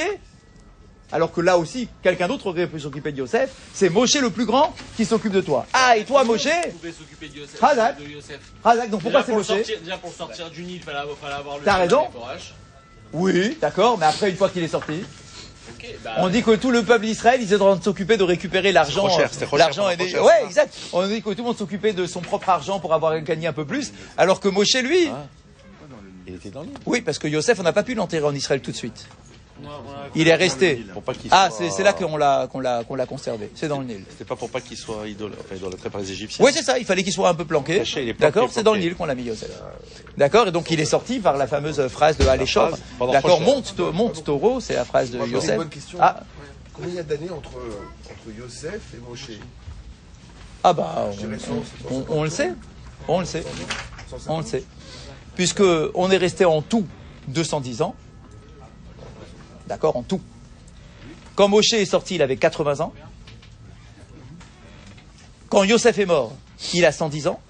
Alors 1.12 1.30
que 1.32 1.40
là 1.40 1.58
aussi, 1.58 1.88
quelqu'un 2.02 2.26
d'autre 2.28 2.46
aurait 2.46 2.66
pu 2.66 2.80
s'occuper 2.80 3.12
de 3.12 3.18
Yosef. 3.18 3.50
C'est 3.74 3.88
Moshe 3.90 4.14
le 4.16 4.30
plus 4.30 4.46
grand 4.46 4.74
qui 4.96 5.04
s'occupe 5.04 5.32
de 5.32 5.40
toi. 5.42 5.66
Ah, 5.72 5.96
et 5.96 6.04
toi, 6.04 6.24
Moshe 6.24 6.44
Vous 6.46 6.78
pouvez 6.78 6.92
s'occuper 6.92 7.28
de 7.28 7.38
Yosef. 7.38 7.60
De 7.60 8.08
Yosef. 8.10 8.38
Razak, 8.64 8.90
donc 8.90 9.02
pourquoi 9.02 9.20
c'est 9.20 9.26
pour 9.32 9.38
Moshe 9.38 9.46
sortir- 9.46 9.78
Déjà 9.82 9.98
pour 9.98 10.12
sortir 10.12 10.50
du 10.50 10.62
Nil, 10.62 10.76
il 10.76 10.82
fallait 10.82 10.98
avoir, 10.98 11.16
fallait 11.18 11.34
avoir 11.34 11.58
le 11.58 11.64
T'as 11.64 11.76
raison. 11.76 12.06
Oui, 13.12 13.58
d'accord, 13.60 13.98
mais 13.98 14.06
après, 14.06 14.30
une 14.30 14.36
fois 14.36 14.48
qu'il 14.48 14.62
est 14.62 14.68
sorti, 14.68 15.04
bah. 16.02 16.12
on 16.18 16.28
dit 16.30 16.42
que 16.42 16.56
tout 16.56 16.70
le 16.70 16.82
peuple 16.82 17.04
d'Israël, 17.04 17.40
ils 17.42 17.52
étaient 17.52 17.60
en 17.62 17.66
train 17.72 17.76
de 17.76 17.84
s'occuper 17.84 18.16
de 18.16 18.22
récupérer 18.22 18.72
l'argent. 18.72 19.06
L'argent 19.58 19.90
est 19.90 19.96
trop 19.96 20.04
des- 20.06 20.10
cher, 20.10 20.24
Ouais, 20.24 20.44
exact. 20.46 20.74
On 20.94 21.06
dit 21.06 21.20
que 21.20 21.28
tout 21.30 21.36
le 21.38 21.42
monde 21.44 21.58
s'occupait 21.58 21.92
de 21.92 22.06
son 22.06 22.20
propre 22.22 22.48
argent 22.48 22.80
pour 22.80 22.94
avoir 22.94 23.20
gagné 23.20 23.46
un 23.46 23.52
peu 23.52 23.66
plus, 23.66 23.92
alors 24.16 24.40
que 24.40 24.48
Moshe, 24.48 24.74
lui, 24.82 25.08
Ah. 25.10 25.26
Il 26.26 26.36
était 26.36 26.50
dans 26.50 26.62
l'île. 26.62 26.70
oui, 26.86 27.00
parce 27.00 27.18
que 27.18 27.26
Yosef, 27.26 27.58
on 27.58 27.64
n'a 27.64 27.72
pas 27.72 27.82
pu 27.82 27.94
l'enterrer 27.94 28.24
en 28.24 28.34
Israël 28.34 28.60
tout 28.62 28.70
de 28.70 28.76
suite. 28.76 29.06
A- 29.64 29.68
a- 29.68 30.08
Il 30.14 30.28
est 30.28 30.34
resté. 30.34 30.84
Pour 30.92 31.02
pas 31.02 31.14
qu'il 31.14 31.28
Ah, 31.32 31.48
soit- 31.50 31.58
c'est 31.66 31.70
c'est 31.70 31.82
là 31.82 31.92
qu'on 31.92 32.16
l'a 32.16 32.48
qu'on 32.50 32.60
l'a 32.60 32.84
qu'on 32.84 32.94
l'a 32.94 33.06
conservé. 33.06 33.50
C'est 33.54 33.68
dans 33.68 33.78
le 33.80 33.86
Nil. 33.86 34.04
C'était 34.10 34.24
pas 34.24 34.36
pour 34.36 34.50
pas 34.50 34.60
qu'il 34.60 34.76
soit 34.76 35.06
idol... 35.08 35.32
enfin, 35.38 35.54
idolâtré 35.56 35.90
par 35.90 36.00
les 36.00 36.10
Égyptiens. 36.10 36.44
Oui, 36.44 36.50
c'est 36.54 36.62
ça. 36.62 36.78
Il 36.78 36.84
fallait 36.84 37.02
qu'il 37.02 37.12
soit 37.12 37.28
un 37.28 37.34
peu 37.34 37.44
planqué. 37.44 37.78
Caché, 37.78 38.02
il 38.02 38.08
est 38.08 38.14
planqué, 38.14 38.32
D'accord, 38.34 38.48
c'est 38.52 38.62
dans 38.62 38.74
le. 38.74 38.80
Nil 38.80 38.94
qu'on 38.94 39.06
l'a 39.06 39.14
mis 39.14 39.24
Yosef. 39.24 39.50
D'accord, 40.16 40.48
et 40.48 40.52
donc 40.52 40.70
il 40.70 40.80
est 40.80 40.84
sorti 40.84 41.20
par 41.20 41.36
la 41.36 41.46
fameuse 41.46 41.86
phrase 41.88 42.16
de 42.16 42.24
pendant 42.98 43.12
D'accord, 43.12 43.40
monte, 43.40 43.78
monte 43.78 44.24
taureau, 44.24 44.60
c'est 44.60 44.74
la 44.74 44.84
phrase 44.84 45.10
de 45.10 45.18
Moi, 45.18 45.26
une 45.26 45.32
Yosef. 45.32 45.56
bonne 45.56 45.68
question. 45.68 45.98
Ah, 46.00 46.20
Combien 46.74 46.90
il 46.90 46.96
y 46.96 46.98
a 46.98 47.02
d'années 47.02 47.30
entre, 47.30 47.50
entre 47.50 48.38
Yosef 48.38 48.80
et 48.94 49.08
Moshe? 49.08 49.30
Ah 50.64 50.72
bah, 50.72 51.10
on, 51.90 51.94
on- 51.94 52.04
on 52.08 52.24
le 52.24 52.30
sait, 52.30 52.52
on 53.08 53.20
le 53.20 53.26
sait, 53.26 53.42
150 54.10 54.26
on 54.28 54.38
le 54.40 54.46
sait. 54.46 54.64
Puisque 55.34 55.62
on 55.94 56.10
est 56.10 56.16
resté 56.16 56.44
en 56.44 56.62
tout 56.62 56.86
210 57.28 57.82
ans. 57.82 57.94
D'accord, 59.66 59.96
en 59.96 60.02
tout. 60.02 60.20
Quand 61.34 61.48
Moshe 61.48 61.72
est 61.72 61.84
sorti, 61.86 62.16
il 62.16 62.22
avait 62.22 62.36
80 62.36 62.80
ans. 62.80 62.92
Quand 65.48 65.64
Yosef 65.64 65.98
est 65.98 66.06
mort, 66.06 66.32
il 66.74 66.84
a 66.84 66.92
110 66.92 67.26
ans. 67.26 67.40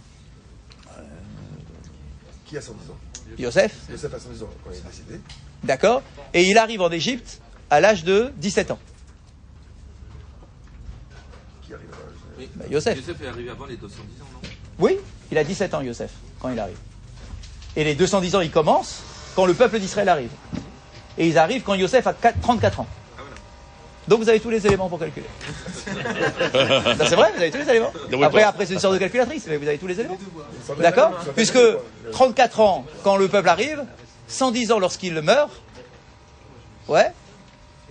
Qui 2.46 2.56
a 2.56 2.60
110 2.60 2.90
ans? 2.90 2.96
Yosef, 3.38 3.74
Yosef 3.90 4.14
a 4.14 4.18
110 4.18 4.42
ans 4.42 4.48
quand 4.64 4.70
il 4.72 4.76
est 4.76 4.82
décédé. 4.82 5.20
d'accord 5.64 6.02
Et 6.34 6.44
il 6.48 6.58
arrive 6.58 6.82
en 6.82 6.90
Égypte 6.90 7.40
à 7.70 7.80
l'âge 7.80 8.04
de 8.04 8.32
17 8.36 8.72
ans. 8.72 8.78
Qui 11.66 11.72
arrive 11.72 11.88
à 11.92 12.40
l'âge 12.40 12.48
Bah, 12.56 12.64
Yosef. 12.70 12.96
Yosef 12.98 13.20
est 13.22 13.26
arrivé 13.26 13.50
avant 13.50 13.66
les 13.66 13.76
210 13.76 14.20
ans, 14.20 14.26
non? 14.34 14.48
Oui, 14.78 14.98
il 15.30 15.38
a 15.38 15.44
17 15.44 15.74
ans, 15.74 15.80
Yosef, 15.80 16.10
quand 16.40 16.50
il 16.50 16.58
arrive. 16.58 16.76
Et 17.76 17.84
les 17.84 17.94
210 17.94 18.36
ans, 18.36 18.40
ils 18.40 18.50
commencent 18.50 19.00
quand 19.34 19.46
le 19.46 19.54
peuple 19.54 19.78
d'Israël 19.78 20.08
arrive. 20.08 20.30
Et 21.18 21.26
ils 21.26 21.38
arrivent 21.38 21.62
quand 21.62 21.74
Yosef 21.74 22.06
a 22.06 22.12
4 22.12 22.40
34 22.40 22.80
ans. 22.80 22.86
Donc 24.08 24.20
vous 24.20 24.28
avez 24.28 24.40
tous 24.40 24.50
les 24.50 24.66
éléments 24.66 24.88
pour 24.88 24.98
calculer. 24.98 25.26
C'est 25.86 27.14
vrai, 27.14 27.30
vous 27.34 27.40
avez 27.40 27.50
tous 27.50 27.58
les 27.58 27.70
éléments. 27.70 27.92
Après, 28.22 28.42
après 28.42 28.66
c'est 28.66 28.74
une 28.74 28.80
sorte 28.80 28.94
de 28.94 28.98
calculatrice, 28.98 29.46
mais 29.48 29.56
vous 29.56 29.68
avez 29.68 29.78
tous 29.78 29.86
les 29.86 30.00
éléments. 30.00 30.18
D'accord 30.80 31.12
Puisque 31.36 31.54
la 31.54 31.62
même, 31.62 31.72
quoi. 31.74 32.12
34 32.12 32.60
ans 32.60 32.84
quand 33.04 33.16
le 33.16 33.28
peuple 33.28 33.48
arrive, 33.48 33.84
110 34.26 34.72
ans 34.72 34.78
lorsqu'il 34.80 35.14
meurt. 35.20 35.50
Ouais. 36.88 37.12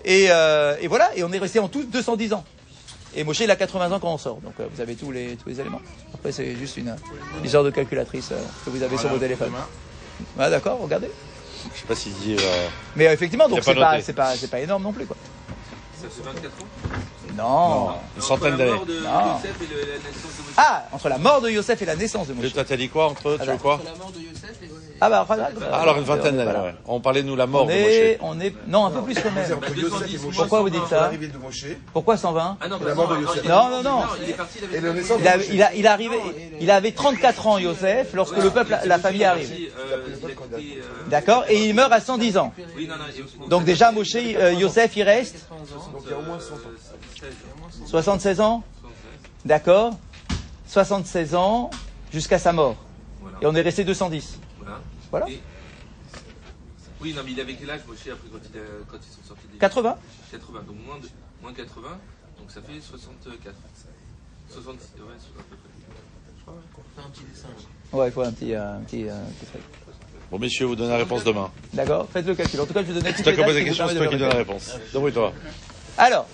Et, 0.04 0.28
euh, 0.32 0.75
et 0.82 0.88
voilà, 0.88 1.12
et 1.16 1.24
on 1.24 1.32
est 1.32 1.38
resté 1.38 1.60
en 1.60 1.70
tout 1.70 1.84
210 1.84 2.34
ans. 2.34 2.44
Et 3.16 3.24
Moshe, 3.24 3.40
il 3.42 3.51
a 3.51 3.56
80 3.56 3.92
ans 3.92 4.00
quand 4.00 4.13
on 4.13 4.18
sort. 4.18 4.38
Donc 4.42 4.54
euh, 4.60 4.68
vous 4.74 4.82
avez 4.82 4.96
tous 4.96 5.12
les, 5.12 5.38
tous 5.38 5.48
les 5.50 5.60
éléments. 5.62 5.82
Après, 6.13 6.32
c'est 6.32 6.56
juste 6.56 6.78
une, 6.78 6.96
une 7.42 7.50
sorte 7.50 7.66
de 7.66 7.72
calculatrice 7.72 8.30
euh, 8.32 8.42
que 8.66 8.70
vous 8.70 8.84
avez 8.84 8.98
sur 8.98 9.10
vos 9.10 9.18
téléphones. 9.18 9.54
Ouais, 10.38 10.50
d'accord, 10.50 10.80
regardez. 10.82 11.10
Je 11.74 11.80
sais 11.80 11.86
pas 11.88 11.96
s'il 11.96 12.13
dit. 12.15 12.36
euh, 12.39 12.68
Mais 12.96 13.08
euh, 13.08 13.13
effectivement, 13.13 13.48
donc 13.50 13.60
c'est 13.63 13.75
pas, 13.75 14.01
c'est 14.01 14.13
pas, 14.13 14.36
c'est 14.36 14.50
pas 14.50 14.60
énorme 14.60 14.84
non 14.84 14.94
plus, 14.94 15.06
quoi. 15.06 15.15
Ça 16.01 16.08
fait 16.10 16.24
24 16.24 16.46
ans 16.46 16.68
Non. 17.38 17.96
Une 18.15 18.22
centaine 18.22 18.58
d'années. 18.58 18.72
Entre 18.72 18.86
la 18.86 18.86
mort 18.86 18.86
de 18.86 19.00
Non. 19.03 19.36
Yosef 19.38 19.62
et 19.62 19.68
le- 19.68 19.80
la 19.82 19.98
naissance 19.98 20.32
de 20.38 20.41
Moshe. 20.44 20.53
Ah, 20.58 20.84
entre 20.91 21.10
la 21.10 21.18
mort 21.18 21.41
de 21.41 21.50
Yosef 21.50 21.82
et 21.82 21.86
la 21.86 21.96
naissance 21.96 22.27
de 22.27 22.34
Moshe. 22.34 22.53
toi, 22.53 22.63
t'as 22.65 22.77
dit 22.77 22.89
quoi 22.89 23.08
entre 23.08 23.30
eux 23.30 23.38
Tu 23.39 23.46
veux 23.46 23.50
Alors. 23.51 23.62
quoi 23.62 23.75
Entre 23.75 23.86
la 23.86 23.96
mort 23.96 24.12
de 24.12 24.20
Yosef 24.20 24.56
et, 24.63 24.68
Ah 25.03 25.10
bah, 25.10 25.25
Ah, 25.72 25.81
alors 25.81 25.98
une 25.98 26.03
vingtaine 26.03 26.38
d'années, 26.38 26.43
voilà. 26.43 26.63
ouais. 26.63 26.75
On 26.88 27.00
parlait 27.00 27.24
de 27.24 27.27
nous 27.27 27.36
la 27.36 27.48
mort 27.48 27.63
On 27.63 27.67
de 27.67 27.72
est, 27.72 28.20
Moshe. 28.22 28.29
on 28.36 28.39
est, 28.39 28.53
non, 28.67 28.86
un 28.86 28.91
peu 28.91 29.01
plus 29.01 29.15
quand 29.15 29.22
C'est 29.34 29.50
même. 29.50 29.58
entre 29.58 29.75
Yosef 29.75 30.13
et 30.13 30.17
Moshe. 30.20 30.36
Pourquoi 30.36 30.62
vous 30.62 30.70
dites 30.70 30.86
ça 30.88 31.01
L'arrivée 31.01 31.27
de 31.27 31.38
Moshe. 31.39 31.65
Pourquoi 31.91 32.17
120 32.17 32.58
Ah 32.62 32.67
non, 32.67 32.77
La 32.86 32.93
mort 32.93 33.08
de 33.08 33.22
Yosef. 33.22 33.43
Non, 33.46 33.70
non, 33.70 33.81
non. 33.81 34.03
Il 34.24 34.29
est 34.29 34.34
parti, 34.34 34.60
il 34.62 34.86
avait 34.86 35.00
Et 35.01 35.03
il, 35.20 35.27
a, 35.27 35.38
il, 35.38 35.63
a, 35.63 35.74
il, 35.74 35.86
est 35.86 35.89
arrivé, 35.89 36.17
il 36.60 36.70
avait 36.70 36.91
34 36.91 37.48
ans, 37.48 37.58
Yosef, 37.58 38.13
lorsque 38.13 38.38
le 38.38 38.51
peuple, 38.51 38.77
la 38.86 39.00
famille 39.00 39.24
arrive. 39.25 39.51
Euh, 39.91 39.98
euh, 40.24 40.58
D'accord 41.10 41.46
Et 41.50 41.67
il 41.67 41.74
meurt 41.74 41.91
à 41.91 42.00
110 42.00 42.38
ans. 42.38 42.53
Donc 43.50 43.63
déjà, 43.63 43.91
Moshe, 43.91 44.15
euh, 44.15 44.53
Yosef, 44.53 44.96
il 44.98 45.03
reste 45.03 45.48
Donc 45.50 46.03
il 46.05 46.12
y 46.12 46.13
a 46.13 46.17
au 46.20 46.22
moins 46.22 46.39
100 46.39 46.53
ans. 46.53 46.58
euh, 46.67 47.27
16, 47.86 47.89
76 47.89 48.39
ans 48.41 48.63
76. 48.81 49.41
D'accord 49.46 49.93
76 50.67 51.34
ans 51.36 51.72
jusqu'à 52.13 52.38
sa 52.38 52.53
mort. 52.53 52.75
Et 53.41 53.48
on 53.48 53.55
est 53.55 53.62
resté 53.62 53.84
210. 53.84 54.38
Voilà. 55.12 55.30
Et- 55.30 55.41
Oui, 57.01 57.13
non, 57.13 57.22
mais 57.25 57.32
il 57.32 57.39
avait 57.41 57.56
quel 57.56 57.70
âge, 57.70 57.82
Moshe, 57.88 58.00
après, 58.12 58.27
quand, 58.32 58.39
il 58.53 58.60
a- 58.60 58.63
quand 58.89 58.98
ils 58.98 59.12
sont 59.15 59.27
sortis 59.27 59.48
des 59.51 59.58
80 59.58 59.98
80, 60.32 60.60
donc 60.68 60.75
moins, 60.86 61.00
de, 61.00 61.08
moins 61.41 61.51
80, 61.53 62.00
donc 62.39 62.51
ça 62.51 62.62
fait 62.62 62.80
64. 62.80 63.56
66, 64.50 65.00
ouais, 65.01 65.13
à 65.39 65.44
peu 65.50 65.56
près. 65.58 65.68
Ouais, 67.98 68.08
il 68.08 68.12
faut 68.12 68.22
un 68.22 68.32
petit, 68.32 68.53
euh, 68.53 68.77
un 68.77 68.82
petit, 68.82 69.08
euh, 69.10 69.13
petit 69.39 69.46
truc. 69.48 69.62
Bon, 70.30 70.39
messieurs, 70.39 70.65
vous 70.65 70.75
donnez 70.75 70.89
la 70.91 70.98
réponse 70.98 71.24
demain. 71.24 71.51
D'accord 71.74 72.08
Faites 72.12 72.25
le 72.25 72.36
calcul. 72.36 72.62
En 72.62 72.65
tout 72.65 72.74
cas, 72.74 72.82
je 72.82 72.88
vais 72.88 72.94
donner 72.94 73.10
C'est 73.10 73.15
toutes 73.15 73.24
toi 73.24 73.32
les 73.34 73.38
dates 73.38 73.46
posé 73.48 73.60
la 73.60 73.63
qui 73.65 73.70
vous 73.70 73.75
question, 73.75 73.88
c'est 73.89 73.96
toi 73.96 74.08
qui 74.08 74.13
le 74.13 74.20
donne 74.20 74.30
la 74.30 74.36
réponse. 74.36 74.77
Débrouille-toi. 74.94 75.34
Alors, 75.98 76.27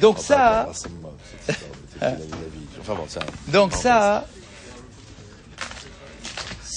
donc 0.00 0.18
ça, 0.18 0.66
Ah, 0.68 0.72
ça 0.74 0.88
me 0.88 0.94
moque, 1.00 1.12
cette 1.46 1.56
histoire 1.56 1.70
de- 1.70 1.76
c'est 1.88 1.98
qu'il 1.98 2.04
avait 2.04 2.18
la 2.18 2.48
vie. 2.48 2.66
Enfin 2.80 2.94
bon, 2.94 3.04
c'est 3.08 3.20
un- 3.22 3.52
donc 3.52 3.72
ça, 3.72 4.26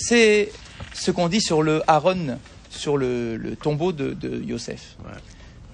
c'est 0.09 0.51
ce 0.91 1.11
qu'on 1.11 1.29
dit 1.29 1.39
sur 1.39 1.61
le 1.61 1.83
Aaron, 1.87 2.39
sur 2.71 2.97
le, 2.97 3.37
le 3.37 3.55
tombeau 3.55 3.91
de, 3.91 4.13
de 4.13 4.41
Yosef. 4.41 4.95
Ouais. 5.05 5.11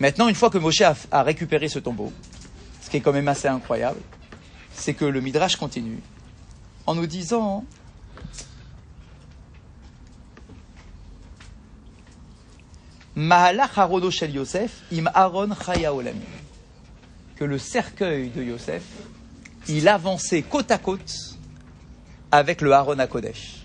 Maintenant, 0.01 0.27
une 0.27 0.35
fois 0.35 0.49
que 0.49 0.57
Moshe 0.57 0.81
a, 0.81 0.93
a 1.09 1.23
récupéré 1.23 1.69
ce 1.69 1.79
tombeau, 1.79 2.11
ce 2.81 2.89
qui 2.89 2.97
est 2.97 2.99
quand 2.99 3.13
même 3.13 3.29
assez 3.29 3.47
incroyable, 3.47 4.01
c'est 4.73 4.93
que 4.93 5.05
le 5.05 5.21
Midrash 5.21 5.55
continue 5.55 6.01
en 6.85 6.95
nous 6.95 7.07
disant 7.07 7.63
Mahalach 13.15 13.77
harodo 13.77 14.11
shel 14.11 14.35
Yosef 14.35 14.81
im 14.91 15.05
Aaron 15.13 15.55
chaya. 15.55 15.93
Que 17.37 17.45
le 17.45 17.57
cercueil 17.57 18.31
de 18.31 18.43
Yosef, 18.43 18.83
il 19.69 19.87
avançait 19.87 20.41
côte 20.41 20.71
à 20.71 20.77
côte 20.77 21.13
avec 22.33 22.59
le 22.59 22.73
Aaron 22.73 22.99
à 22.99 23.07
Kodesh. 23.07 23.64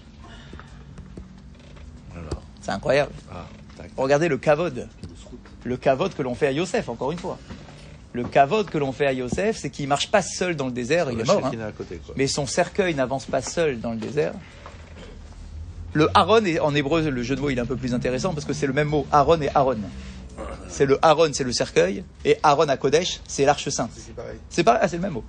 C'est 2.63 2.71
incroyable. 2.73 3.13
ah. 3.33 3.47
Regardez 3.97 4.29
le 4.29 4.37
kavod. 4.39 4.89
Le 5.65 5.77
kavod 5.77 6.15
que 6.15 6.23
l'on 6.23 6.35
fait 6.35 6.47
à 6.49 6.53
Yosef, 6.53 6.89
encore 6.89 7.13
une 7.13 7.19
fois. 7.19 7.39
Le 8.13 8.25
kavod 8.25 8.69
que 8.69 8.77
l'on 8.79 8.93
fait 8.93 9.07
à 9.07 9.13
Yosef, 9.13 9.57
c'est 9.59 9.71
qu'il 9.71 9.89
marche 9.89 10.11
pas 10.11 10.21
seul 10.23 10.57
dans 10.57 10.67
le 10.67 10.73
désert, 10.73 11.11
il 11.11 11.21
est 11.21 11.25
mort. 11.25 11.47
hein. 11.47 11.53
À 11.69 11.73
côté, 11.73 11.97
quoi. 12.05 12.15
Mais 12.19 12.27
son 12.27 12.47
cercueil 12.47 12.95
n'avance 12.95 13.25
pas 13.27 13.41
seul 13.43 13.81
dans 13.81 13.93
le 13.93 13.97
désert. 13.99 14.33
Le 15.93 16.09
Aaron, 16.15 16.45
est- 16.45 16.61
en 16.61 16.75
hébreu, 16.75 17.09
le 17.09 17.23
jeu 17.23 17.35
de 17.37 17.41
mots, 17.41 17.51
il 17.51 17.59
est 17.59 17.61
un 17.61 17.67
peu 17.67 17.77
plus 17.77 17.95
intéressant 17.95 18.33
parce 18.33 18.45
que 18.47 18.53
c'est 18.53 18.67
le 18.67 18.73
même 18.73 18.89
mot, 18.89 19.07
Aaron 19.11 19.41
et 19.41 19.49
Aaron. 19.55 19.79
C'est 20.69 20.87
le 20.87 20.99
Aaron, 21.05 21.31
c'est 21.33 21.45
le 21.45 21.53
cercueil, 21.53 22.05
et 22.25 22.39
Aaron 22.43 22.69
à 22.69 22.77
Kodesh, 22.77 23.21
c'est 23.27 23.45
l'arche 23.45 23.69
sainte. 23.71 23.91
C'est 23.97 24.15
pareil. 24.15 24.39
C'est 24.49 24.67
ah, 24.69 24.87
c'est 24.89 24.97
le 24.97 25.03
même 25.03 25.13
mot. 25.15 25.25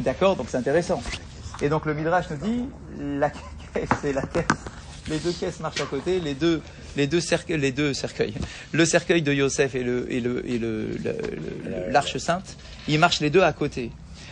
D'accord, 0.00 0.36
donc 0.36 0.46
c'est 0.50 0.56
intéressant. 0.56 1.02
Et 1.60 1.68
donc 1.68 1.84
le 1.86 1.94
Midrash 1.94 2.26
nous 2.30 2.36
dit, 2.36 2.64
la 3.00 3.30
caisse 3.74 3.88
et 4.04 4.12
la 4.12 4.22
caisse, 4.22 4.44
les 5.10 5.18
deux 5.18 5.32
caisses 5.32 5.60
marchent 5.60 5.80
à 5.80 5.86
côté, 5.86 6.20
les 6.20 6.34
deux, 6.34 6.60
les 6.96 7.06
deux 7.06 7.20
cercueils, 7.20 7.58
les 7.58 7.72
deux 7.72 7.94
cercueils, 7.94 8.34
le 8.72 8.84
cercueil 8.84 9.22
de 9.22 9.32
Yosef 9.32 9.74
et 9.74 9.82
le, 9.82 10.12
et 10.12 10.20
le, 10.20 10.48
et 10.48 10.58
le, 10.58 10.90
l'arche 11.90 12.16
sainte, 12.18 12.56
ils 12.86 12.98
marchent 12.98 13.20
les 13.20 13.30
deux 13.30 13.42
à 13.42 13.52
côté. 13.52 13.90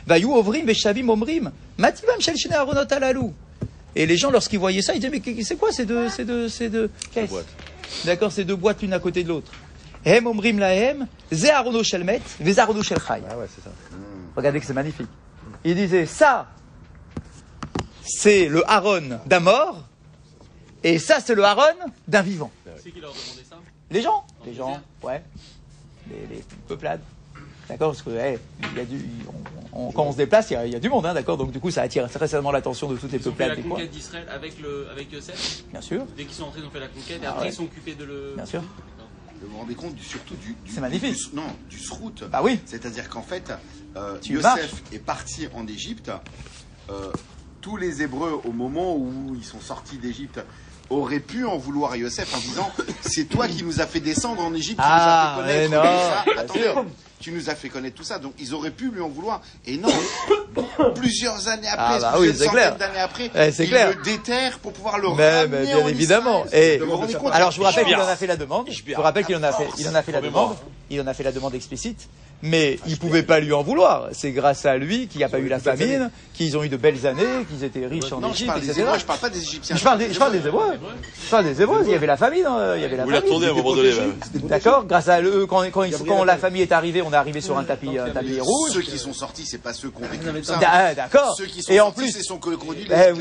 Ovrim 0.09 0.69
omrim, 1.09 1.51
alalou. 1.79 3.35
Et 3.95 4.07
les 4.07 4.17
gens, 4.17 4.31
lorsqu'ils 4.31 4.59
voyaient 4.59 4.83
ça, 4.83 4.95
ils 4.95 5.01
disaient, 5.01 5.11
mais 5.11 5.43
c'est 5.43 5.57
quoi 5.57 5.73
ces 5.73 5.87
deux, 5.87 6.09
ces 6.11 6.25
deux, 6.25 6.49
ces 6.49 6.69
deux 6.69 6.91
caisses? 7.13 7.31
Boîtes. 7.31 7.47
D'accord, 8.05 8.31
ces 8.31 8.45
deux 8.45 8.57
boîtes 8.57 8.83
l'une 8.83 8.93
à 8.93 8.99
côté 8.99 9.25
de 9.25 9.29
l'autre. 9.29 9.53
Hem 10.05 10.27
omrim 10.27 10.59
lahem, 10.59 11.07
ze 11.33 11.49
arono 11.49 11.83
shel 11.83 12.05
met, 12.05 12.21
ve 12.39 12.57
arono. 12.59 12.83
Ah 13.01 13.19
ouais, 13.39 13.47
c'est 13.53 13.65
ça. 13.65 13.71
Regardez 14.37 14.61
que 14.61 14.67
c'est 14.67 14.75
magnifique. 14.75 15.09
Il 15.65 15.75
disait 15.75 16.07
ça, 16.07 16.47
c'est 18.05 18.49
le 18.49 18.63
Aaron 18.71 19.19
d'un 19.27 19.41
mort, 19.41 19.89
et 20.83 20.99
ça, 20.99 21.19
c'est 21.21 21.35
le 21.35 21.45
Aaron 21.45 21.63
d'un 22.09 22.23
vivant. 22.23 22.51
C'est 22.83 22.91
qui 22.91 23.01
leur 23.01 23.13
demandait 23.13 23.45
ça 23.49 23.57
Les 23.91 24.03
gens, 24.03 24.25
les 24.45 24.51
le 24.53 24.57
gens, 24.57 24.67
désert 24.69 24.83
ouais, 25.03 25.23
les, 26.11 26.37
les 26.37 26.45
peuplades. 26.69 27.01
D'accord, 27.69 27.91
parce 27.91 28.03
que 28.03 28.11
il 28.11 28.79
y 28.79 28.81
a 28.81 28.85
du, 28.85 29.05
on- 29.73 29.89
on- 29.89 29.93
quand 29.93 30.05
on 30.05 30.13
se 30.13 30.17
déplace, 30.19 30.51
il 30.51 30.55
y 30.55 30.57
a, 30.57 30.67
il 30.67 30.73
y 30.73 30.77
a 30.77 30.79
du 30.79 30.89
monde, 30.89 31.05
hein, 31.05 31.15
d'accord. 31.15 31.37
Donc 31.37 31.51
du 31.51 31.59
coup, 31.59 31.71
ça 31.73 31.83
attire 31.83 32.09
très 32.09 32.29
certainement 32.29 32.53
l'attention 32.53 32.89
de 32.89 32.97
toutes 32.97 33.11
les 33.11 33.19
Ils 33.19 33.29
ont 33.29 33.35
fait 33.35 33.49
la 33.49 33.55
peuplades 33.57 33.69
conquête 33.69 33.91
d'Israël 33.91 34.27
avec, 34.31 34.61
le, 34.61 34.89
avec 34.91 35.13
Yosef. 35.13 35.65
Bien 35.73 35.81
sûr, 35.81 36.07
Dès 36.17 36.25
qu'ils 36.25 36.35
sont 36.37 36.45
entrés, 36.45 36.61
ils 36.61 36.67
ont 36.67 36.71
fait 36.71 36.79
la 36.81 36.87
conquête. 36.89 37.21
Et 37.23 37.27
Ah 37.27 37.31
après, 37.31 37.47
ouais. 37.47 37.51
ils 37.51 37.55
sont 37.55 37.65
occupés 37.65 37.95
de 37.97 38.05
le. 38.05 38.35
bien 38.37 38.47
sûr. 38.47 38.63
Vous 39.43 39.49
vous 39.51 39.59
rendez 39.59 39.75
compte 39.75 39.95
du, 39.97 40.03
surtout 40.05 40.35
du, 40.37 40.55
du- 40.65 40.73
C'est 40.73 40.81
magnifique. 40.81 41.15
du- 41.31 41.37
non, 41.37 41.43
du 41.69 41.79
srout. 41.81 42.23
Bah 42.31 42.41
oui. 42.43 42.61
C'est-à-dire 42.67 43.09
qu'en 43.11 43.23
fait, 43.23 43.53
euh, 43.97 44.17
Yosef 44.25 44.43
marches. 44.45 44.71
est 44.93 44.99
parti 45.01 45.49
en 45.55 45.67
Égypte. 45.67 46.11
Euh, 46.89 47.11
tous 47.61 47.77
les 47.77 48.01
Hébreux, 48.01 48.41
au 48.45 48.53
moment 48.53 48.95
où 48.97 49.35
ils 49.37 49.45
sont 49.45 49.61
sortis 49.61 49.99
d'Égypte, 49.99 50.41
auraient 50.91 51.21
pu 51.21 51.45
en 51.45 51.57
vouloir 51.59 51.93
à 51.93 51.97
Yosef 51.97 52.35
en 52.35 52.39
disant 52.39 52.71
C'est 53.01 53.25
toi 53.25 53.49
qui 53.49 53.63
nous 53.65 53.81
as 53.81 53.87
fait 53.87 54.01
descendre 54.01 54.43
en 54.43 54.55
Égypte, 54.55 54.81
Ah, 54.83 55.37
nous 55.39 55.43
a 55.43 55.47
fait 55.47 55.69
mais 55.69 55.77
connaître 55.77 55.85
non, 55.85 55.91
tout 55.91 56.35
ça. 56.35 56.41
Attendez, 56.41 56.91
tu 57.19 57.33
nous 57.33 57.51
as 57.51 57.55
fait 57.55 57.69
connaître 57.69 57.97
tout 57.97 58.05
ça. 58.05 58.19
Donc 58.19 58.35
ils 58.39 58.55
auraient 58.55 58.71
pu 58.71 58.91
lui 58.91 59.01
en 59.01 59.09
vouloir. 59.09 59.41
Et 59.67 59.79
non, 59.79 59.89
plusieurs 60.95 61.49
années 61.49 61.69
Ah, 61.71 61.95
après, 61.97 62.01
bah 62.01 62.13
plusieurs 62.17 62.21
oui, 62.21 62.33
centaines 62.39 62.51
clair. 62.51 62.77
d'années 62.77 62.99
après, 63.01 63.31
Eh, 63.35 63.53
c'est 63.53 63.65
ils 63.65 63.69
clair. 63.71 63.89
le 63.97 64.03
déterrent 64.03 64.59
pour 64.59 64.73
pouvoir 64.73 64.99
le 64.99 65.09
Mais, 65.17 65.41
ramener 65.41 65.59
mais 65.59 65.67
bien 65.67 65.79
en 65.85 65.89
évidemment. 65.89 66.45
Et 66.53 66.81
alors 67.33 67.51
je 67.51 67.57
vous 67.59 67.65
rappelle 67.65 67.85
qu'il 67.85 67.97
en 67.97 68.07
a 68.07 68.17
fait 68.17 68.27
la 68.27 68.37
demande. 68.37 68.67
Je 68.69 68.73
Ishbiar. 68.73 68.99
vous 69.01 69.05
rappelle 69.05 69.25
qu'il 69.25 69.37
en 69.37 69.43
a 69.43 69.53
fait, 69.53 69.69
il 69.79 69.89
en 69.89 69.95
a 69.95 70.03
fait 70.03 70.13
la 70.13 70.21
demande. 70.21 70.57
Il 70.91 71.01
en 71.01 71.07
a 71.07 71.15
fait 71.15 71.25
la 71.25 71.33
demande 71.33 71.55
explicite. 71.55 72.09
Mais 72.43 72.79
il 72.87 72.99
pouvait 72.99 73.23
pas 73.23 73.41
lui 73.41 73.53
en 73.53 73.63
vouloir. 73.63 74.09
C'est 74.13 74.31
grâce 74.33 74.67
à 74.67 74.77
lui 74.77 75.07
qu'il 75.09 75.19
n'y 75.19 75.25
a 75.25 75.29
pas 75.29 75.39
eu 75.39 75.49
la 75.49 75.59
famine, 75.59 76.11
qu'ils 76.35 76.57
ont 76.57 76.63
eu 76.63 76.69
de 76.69 76.77
belles 76.77 77.07
années, 77.07 77.23
qu'ils 77.49 77.65
étaient 77.65 77.87
riches 77.87 78.13
en 78.13 78.21
Non, 78.21 78.29
je 78.29 78.35
Égypte, 78.35 78.49
parle 78.49 78.61
des 78.61 78.67
etc. 78.67 78.83
Hébreux, 78.83 78.99
je 78.99 79.05
parle 79.05 79.19
pas 79.19 79.31
des 79.31 79.43
Égyptiens. 79.43 79.77
Je 79.77 79.83
parle 79.85 79.99
des, 79.99 80.13
je 80.13 80.19
parle 80.19 80.33
des 80.33 80.47
Hébreux. 80.47 80.73
Je 81.25 81.31
parle 81.31 81.45
des 81.45 81.63
Hébreux. 81.63 81.83
Il 81.87 81.91
y 81.93 81.95
avait 81.95 82.07
la 82.07 82.17
famine. 82.17 82.45
hein, 82.47 82.75
Il 82.77 82.83
y 82.83 82.85
avait 82.85 82.97
la 82.97 83.05
Vous 83.05 83.11
la 83.11 83.23
tournez 83.23 83.47
à 83.47 83.51
un 83.51 83.55
moment 83.55 83.75
donné. 83.75 83.93
D'accord. 84.45 84.85
Grâce 84.85 85.09
à 85.09 85.23
eux, 85.23 85.47
quand, 85.47 85.63
quand, 85.71 85.83
ils- 85.85 85.95
quand 86.07 86.25
la 86.25 86.37
famille 86.37 86.63
est 86.63 86.73
arrivée, 86.73 87.03
on 87.03 87.13
est 87.13 87.17
arrivé 87.17 87.41
sur 87.41 87.57
un 87.57 87.65
tapis, 87.65 87.99
un 87.99 88.11
tapis 88.11 88.39
rouge. 88.41 88.71
Ceux 88.73 88.83
qui 88.83 88.99
sont 88.99 89.15
sortis, 89.15 89.47
c'est 89.47 89.59
pas 89.63 89.73
ceux 89.73 89.91
qui 89.91 90.03
ont 90.03 90.43
ça. 90.43 90.61
Ah, 90.67 90.95
D'accord. 90.95 91.35
Ceux 91.37 91.47
qui 91.47 91.63
sont 91.63 91.73
Et 91.73 91.81
en 91.81 91.87
sortis, 91.87 92.01
plus, 92.01 92.13
c'est 92.13 92.31
ont 92.33 92.39
connu 92.39 92.57
eh, 92.91 93.13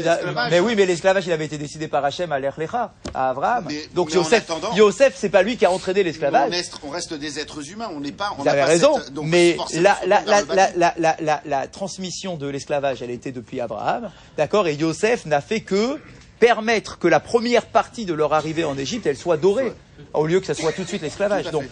mais 0.50 0.60
oui, 0.60 0.74
mais 0.76 0.86
l'esclavage, 0.86 1.26
il 1.28 1.32
avait 1.32 1.46
été 1.46 1.58
décidé 1.58 1.88
par 1.88 2.04
Hachem 2.04 2.32
à 2.32 2.40
l'Erlecha, 2.40 2.94
à 3.14 3.30
Abraham. 3.30 3.68
Donc 3.94 4.14
Yosef, 4.14 4.46
Yosef, 4.76 5.14
c'est 5.16 5.30
pas 5.30 5.44
lui 5.44 5.58
qui 5.58 5.66
a 5.66 5.72
entraîné 5.72 6.04
l'esclavage. 6.04 6.52
on 6.84 6.90
reste 6.90 7.14
des 7.14 7.40
êtres 7.40 7.70
humains, 7.72 7.90
on 7.96 8.00
n'est 8.00 8.12
pas. 8.12 8.34
Vous 8.38 8.48
avez 8.48 8.64
raison, 8.64 9.00
donc 9.12 9.26
mais 9.28 9.58
la, 9.74 9.96
faut 9.96 10.08
la, 10.08 10.20
vers 10.20 10.26
la, 10.26 10.40
le 10.42 10.46
bas. 10.48 10.56
la, 10.56 10.72
la, 10.76 10.94
la, 11.00 11.18
la, 11.22 11.42
la 11.46 11.68
transmission 11.68 12.38
de 12.38 12.48
l'esclavage, 12.48 13.02
elle 13.02 13.12
était 13.12 13.32
depuis 13.32 13.60
Abraham, 13.62 14.12
d'accord, 14.38 14.68
et 14.68 14.76
Yosef 14.76 15.26
n'a 15.26 15.42
fait 15.42 15.62
que 15.62 16.00
permettre 16.40 17.00
que 17.00 17.08
la 17.08 17.20
première 17.20 17.66
partie 17.66 18.06
de 18.06 18.14
leur 18.14 18.34
arrivée 18.34 18.64
en 18.66 18.78
Égypte, 18.78 19.06
elle 19.06 19.18
soit 19.18 19.38
dorée, 19.38 19.72
au 20.14 20.26
lieu 20.28 20.40
que 20.40 20.46
ça 20.46 20.54
soit 20.54 20.74
tout 20.74 20.84
de 20.84 20.88
suite 20.88 21.02
l'esclavage. 21.02 21.50
Donc, 21.52 21.64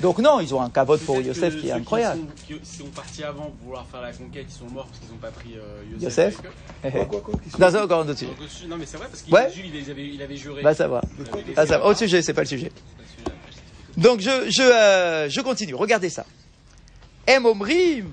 donc 0.00 0.18
non, 0.18 0.38
ils 0.40 0.54
ont 0.54 0.60
un 0.62 0.70
cabot 0.70 0.96
pour 0.98 1.20
Yosef 1.20 1.60
qui 1.60 1.66
est 1.66 1.70
ceux 1.70 1.74
incroyable. 1.76 2.20
Qui 2.46 2.52
sont, 2.54 2.58
qui 2.60 2.76
sont 2.78 2.84
partis 2.86 3.24
avant 3.24 3.44
pour 3.46 3.54
vouloir 3.64 3.86
faire 3.90 4.00
la 4.00 4.12
conquête, 4.12 4.46
ils 4.48 4.52
sont 4.58 4.72
morts 4.72 4.86
parce 4.86 4.98
qu'ils 5.00 5.10
n'ont 5.10 5.16
pas 5.20 5.30
pris 5.30 5.54
euh, 5.56 5.82
Yosef. 6.00 6.34
Yosef 6.34 6.40
avec 6.84 6.94
eux. 7.02 7.06
Quoi, 7.06 7.20
quoi, 7.20 7.34
que- 7.34 7.60
Non, 7.76 7.82
encore 7.82 8.00
au-dessus- 8.00 8.26
non, 8.68 8.76
mais 8.78 8.86
c'est 8.86 8.96
vrai 8.96 9.06
parce 9.10 9.22
qu'il 9.22 9.34
Ouais. 9.34 9.48
il 9.56 9.90
avait, 9.90 10.06
il 10.06 10.22
avait 10.22 10.36
juré. 10.36 10.62
Va 10.62 10.74
savoir. 10.74 11.02
Va 11.56 11.66
savoir. 11.66 11.90
Au 11.90 11.94
sujet, 11.94 12.22
c'est 12.22 12.32
pas 12.34 12.42
le 12.42 12.46
sujet. 12.46 12.70
Donc 13.96 14.20
je, 14.20 14.30
je, 14.50 14.62
euh, 14.62 15.28
je 15.28 15.40
continue. 15.40 15.74
Regardez 15.74 16.10
ça. 16.10 16.24
Em 17.28 17.44
omrim. 17.44 18.06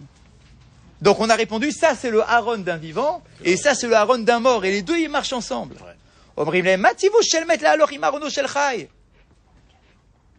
Donc 1.02 1.20
on 1.20 1.30
a 1.30 1.36
répondu, 1.36 1.72
ça 1.72 1.96
c'est 1.96 2.10
le 2.12 2.22
Aaron 2.22 2.58
d'un 2.60 2.78
vivant, 2.78 3.22
et 3.44 3.58
ça 3.58 3.74
c'est 3.76 3.88
le 3.88 3.96
Aaron 3.96 4.20
d'un 4.20 4.40
mort, 4.40 4.66
et 4.66 4.72
les 4.72 4.82
deux 4.82 4.98
ils 4.98 5.10
marchent 5.10 5.34
ensemble. 5.34 5.76
Omrim 6.38 6.66
le 6.66 6.78
mativu 6.78 7.14
shelmet 7.24 7.58
la 7.58 7.72
alors 7.72 7.92
imarono 7.92 8.30
shel 8.30 8.48
chai. 8.48 8.90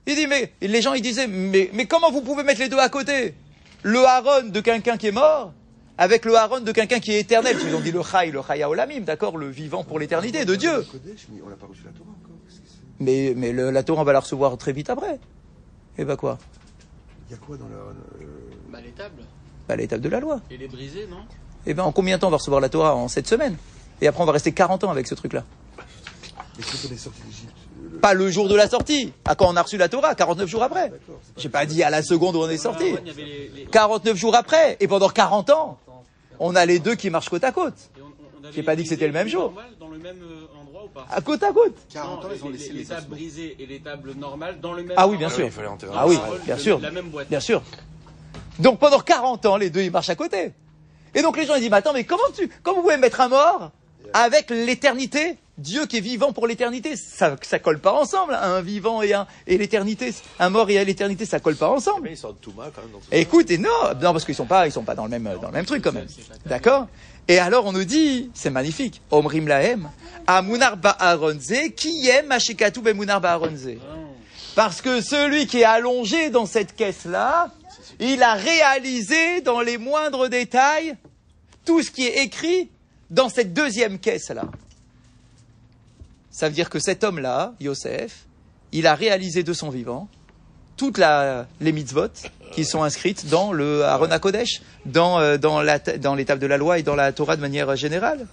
Il 0.07 0.15
dit, 0.15 0.27
mais 0.29 0.53
les 0.61 0.83
gens 0.83 0.93
ils 0.95 1.03
disaient, 1.03 1.27
mais, 1.27 1.69
mais 1.73 1.87
comment 1.87 2.13
vous 2.13 2.21
pouvez 2.21 2.43
mettre 2.45 2.61
les 2.61 2.69
deux 2.69 2.79
à 2.79 2.89
côté? 2.89 3.35
Le 3.83 4.05
Aaron 4.05 4.45
de 4.49 4.61
quelqu'un 4.61 4.97
qui 4.97 5.09
est 5.09 5.13
mort 5.13 5.53
avec 5.99 6.25
le 6.25 6.37
Aaron 6.37 6.61
de 6.61 6.73
quelqu'un 6.73 7.01
qui 7.01 7.13
est 7.13 7.21
éternel. 7.21 7.57
Ils 7.67 7.75
ont 7.75 7.81
dit 7.81 7.93
le 7.93 8.03
chai, 8.03 8.31
le 8.31 8.41
chai 8.47 8.63
olamim, 8.65 9.01
d'accord, 9.01 9.37
le 9.39 9.49
vivant 9.49 9.85
pour 9.85 9.99
l'éternité 9.99 10.45
de 10.45 10.55
Dieu. 10.55 10.85
Mais 11.31 11.41
on 11.45 11.49
n'a 11.51 11.57
pas 11.57 11.67
reçu 11.67 11.83
la 11.85 11.91
Torah 11.93 12.11
encore. 12.11 12.37
Qu'est-ce 12.47 12.61
que 12.61 12.67
c'est 12.69 13.03
Mais, 13.05 13.33
mais 13.37 13.53
le- 13.53 13.71
la 13.71 13.83
Torah 13.83 14.03
on 14.03 14.05
va 14.05 14.13
la 14.13 14.21
recevoir 14.21 14.57
très 14.59 14.73
vite 14.73 14.91
après. 14.91 15.19
Et 15.99 16.05
bah 16.05 16.17
quoi? 16.17 16.39
Il 17.29 17.33
y 17.33 17.35
a 17.35 17.39
quoi 17.39 17.57
dans 17.57 17.69
la. 17.69 17.75
euh, 17.77 17.93
Bah, 18.71 18.79
les 18.85 18.91
tables. 18.93 19.23
Bah 19.69 19.75
l'étape 19.77 20.01
de 20.01 20.09
la 20.09 20.21
loi. 20.21 20.41
Et 20.51 20.57
les 20.57 20.69
briser, 20.69 21.07
non? 21.11 21.17
Eh 21.67 21.75
bien, 21.75 21.83
en 21.85 21.91
combien 21.93 22.17
de 22.17 22.21
temps 22.21 22.29
on 22.29 22.31
va 22.31 22.37
recevoir 22.37 22.61
la 22.61 22.69
Torah 22.69 22.95
En 22.95 23.09
7 23.09 23.27
semaines? 23.27 23.57
Et 24.01 24.07
après, 24.07 24.23
on 24.23 24.27
va 24.27 24.33
rester 24.33 24.53
40 24.53 24.85
ans 24.85 24.91
avec 24.91 25.09
ce 25.09 25.15
truc-là. 25.17 25.45
Mais 26.57 26.63
quand 26.65 26.89
on 26.89 26.93
est 26.93 26.97
sorti 26.97 27.21
d'Égypte, 27.23 27.53
le- 27.83 27.99
Pas 27.99 28.15
le 28.15 28.31
jour 28.31 28.49
de 28.49 28.55
la 28.55 28.69
sortie, 28.69 29.13
à 29.25 29.35
quand 29.35 29.47
on 29.53 29.57
a 29.57 29.63
reçu 29.63 29.77
la 29.77 29.89
Torah, 29.89 30.15
49 30.15 30.49
jours 30.49 30.63
après. 30.63 30.93
J'ai 31.37 31.49
pas 31.49 31.67
dit 31.67 31.83
à 31.83 31.91
la 31.91 32.03
seconde 32.03 32.37
où 32.37 32.41
on 32.41 32.49
est 32.49 32.57
sorti. 32.59 32.85
Il 33.03 33.07
y 33.09 33.11
avait 33.11 33.25
les- 33.25 33.49
les- 33.55 33.65
49 33.67 34.17
jours 34.17 34.35
après, 34.37 34.77
et 34.79 34.87
pendant 34.87 35.09
40 35.09 35.51
ans, 35.51 35.79
on 36.39 36.55
a 36.55 36.65
les 36.65 36.79
deux 36.79 36.95
qui 36.95 37.11
marchent 37.11 37.29
côte 37.29 37.45
à 37.45 37.51
côte. 37.53 37.91
J'ai 38.53 38.63
pas 38.63 38.77
dit 38.77 38.85
que 38.85 38.89
c'était 38.91 39.07
le 39.09 39.13
même 39.13 39.27
les 39.27 39.33
jour. 39.33 39.53
Dans 39.81 39.89
le 39.89 39.99
même 39.99 40.23
euh, 40.23 40.61
endroit 40.61 40.66
ou 40.87 40.89
pas 40.89 41.07
À 41.11 41.21
côte 41.21 41.43
à 41.43 41.53
côte. 41.53 41.75
40 41.93 42.25
ans, 42.25 42.29
Non, 42.29 42.35
ils 42.35 42.45
ont 42.45 42.49
les- 42.49 42.59
laissé 42.59 42.73
les, 42.73 42.79
les 42.81 42.85
tables 42.87 43.09
brisées 43.09 43.57
et 43.59 43.67
les 43.67 43.81
tables 43.81 44.13
normales 44.15 44.61
dans 44.61 44.73
le 44.73 44.83
même 44.83 44.95
Ah 44.97 45.07
oui, 45.09 45.17
bien 45.17 45.29
sûr. 45.29 45.45
il 45.45 45.51
fallait 45.53 45.69
enterrer. 45.69 45.93
Ah 45.95 46.07
oui, 46.07 46.17
Dans 46.17 46.45
bien 46.45 46.59
sûr. 46.59 46.81
La 46.81 46.91
même 46.91 47.09
boîte. 47.11 47.29
Bien 47.29 47.41
sûr. 47.41 47.63
Donc 48.59 48.79
pendant 48.79 49.01
40 49.01 49.45
ans, 49.47 49.57
les 49.57 49.71
deux, 49.71 49.83
ils 49.83 49.91
marchent 49.91 50.09
à 50.11 50.15
côté. 50.15 50.53
Et 51.15 51.23
donc 51.23 51.37
les 51.37 51.47
gens, 51.47 51.55
ils 51.55 51.61
disent, 51.61 51.71
mais 51.71 51.77
attends, 51.77 51.93
mais 51.93 52.05
comment 52.05 52.23
tu, 52.37 52.49
comment 52.63 52.77
vous 52.79 52.83
pouvez 52.85 52.97
mettre 52.97 53.21
un 53.21 53.29
mort 53.29 53.71
avec 54.13 54.51
l'éternité? 54.51 55.37
Dieu 55.59 55.87
qui 55.87 55.97
est 55.97 56.01
vivant 56.01 56.33
pour 56.33 56.47
l'éternité, 56.47 56.97
ça, 56.97 57.37
ça 57.41 57.59
colle 57.59 57.79
pas 57.79 57.93
ensemble, 57.93 58.35
un 58.35 58.61
vivant 58.61 59.01
et 59.01 59.15
un, 59.15 59.27
et 59.47 59.57
l'éternité, 59.57 60.15
un 60.39 60.51
mort 60.51 60.69
et 60.69 60.85
l'éternité, 60.85 61.25
ça 61.25 61.41
colle 61.41 61.57
pas 61.57 61.71
ensemble. 61.71 62.03
Mais 62.03 62.13
ils 62.13 62.17
sortent 62.19 62.41
tout 62.43 62.53
mal 62.53 62.71
quand 62.75 62.83
même 62.83 62.91
dans 62.91 62.99
tout 62.99 63.07
ça. 63.11 63.17
Écoute, 63.17 63.51
et 63.51 63.57
non, 63.57 63.71
non, 63.95 64.13
parce 64.13 64.25
qu'ils 64.27 64.35
sont 64.35 64.45
pas, 64.45 64.67
ils 64.67 64.73
sont 64.73 64.83
pas 64.83 64.95
dans 64.95 65.05
le 65.05 65.11
même, 65.11 65.25
dans 65.41 65.49
le 65.49 65.55
même 65.55 65.65
truc 65.65 65.83
quand 65.83 65.93
même. 65.93 66.07
D'accord? 66.45 66.89
Et 67.29 67.39
alors 67.39 67.65
on 67.65 67.73
nous 67.73 67.85
dit, 67.85 68.31
c'est 68.35 68.51
magnifique, 68.51 69.01
Omrim 69.11 69.49
Lahem, 69.49 69.91
Amunar 70.27 70.77
Ba'aronze, 70.77 71.71
qui 71.75 72.09
aime 72.09 72.31
Ashikatu 72.33 72.81
Bemunar 72.81 73.21
Ba'aronze. 73.21 73.79
Parce 74.55 74.81
que 74.81 75.01
celui 75.01 75.47
qui 75.47 75.61
est 75.61 75.65
allongé 75.65 76.31
dans 76.31 76.47
cette 76.47 76.77
caisse-là, 76.77 77.53
il 77.99 78.23
a 78.23 78.35
réalisé 78.35 79.41
dans 79.41 79.61
les 79.61 79.79
moindres 79.79 80.29
détails 80.29 80.97
tout 81.65 81.83
ce 81.83 81.91
qui 81.91 82.07
est 82.07 82.23
écrit 82.23 82.71
dans 83.11 83.29
cette 83.29 83.53
deuxième 83.53 83.99
caisse-là. 83.99 84.45
Ça 86.37 86.49
veut 86.49 86.55
dire 86.55 86.69
que 86.69 86.79
cet 86.79 87.03
homme-là, 87.03 87.55
Yosef, 87.61 88.27
il 88.71 88.87
a 88.87 88.95
réalisé 88.95 89.43
de 89.43 89.55
son 89.55 89.71
vivant 89.71 90.07
toutes 90.77 91.01
les 91.63 91.73
mitzvot 91.73 92.11
qui 92.53 92.67
sont 92.67 92.83
inscrites 92.83 93.31
dans 93.31 93.55
le 93.55 93.85
Aaron 93.85 94.11
HaKodesh, 94.11 94.61
dans, 94.85 95.19
euh, 95.19 95.39
dans, 95.39 95.63
la, 95.63 95.79
dans 95.79 96.15
l'étape 96.15 96.39
de 96.39 96.47
la 96.47 96.59
loi 96.59 96.79
et 96.79 96.83
dans 96.83 96.95
la 96.95 97.11
Torah 97.13 97.37
de 97.37 97.41
manière 97.41 97.75
générale. 97.75 98.27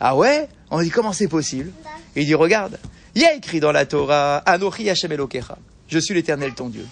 Ah 0.00 0.16
ouais? 0.16 0.48
On 0.70 0.80
dit 0.80 0.88
comment 0.88 1.12
c'est 1.12 1.28
possible? 1.28 1.70
Il 2.16 2.24
dit 2.24 2.34
regarde, 2.34 2.78
il 3.14 3.20
y 3.20 3.26
a 3.26 3.34
écrit 3.34 3.60
dans 3.60 3.72
la 3.72 3.84
Torah 3.84 4.38
Anochi 4.38 4.88
Hashem 4.88 5.12
Elokecha, 5.12 5.58
je 5.86 5.98
suis 5.98 6.14
l'Éternel 6.14 6.54
ton 6.54 6.70
Dieu. 6.70 6.86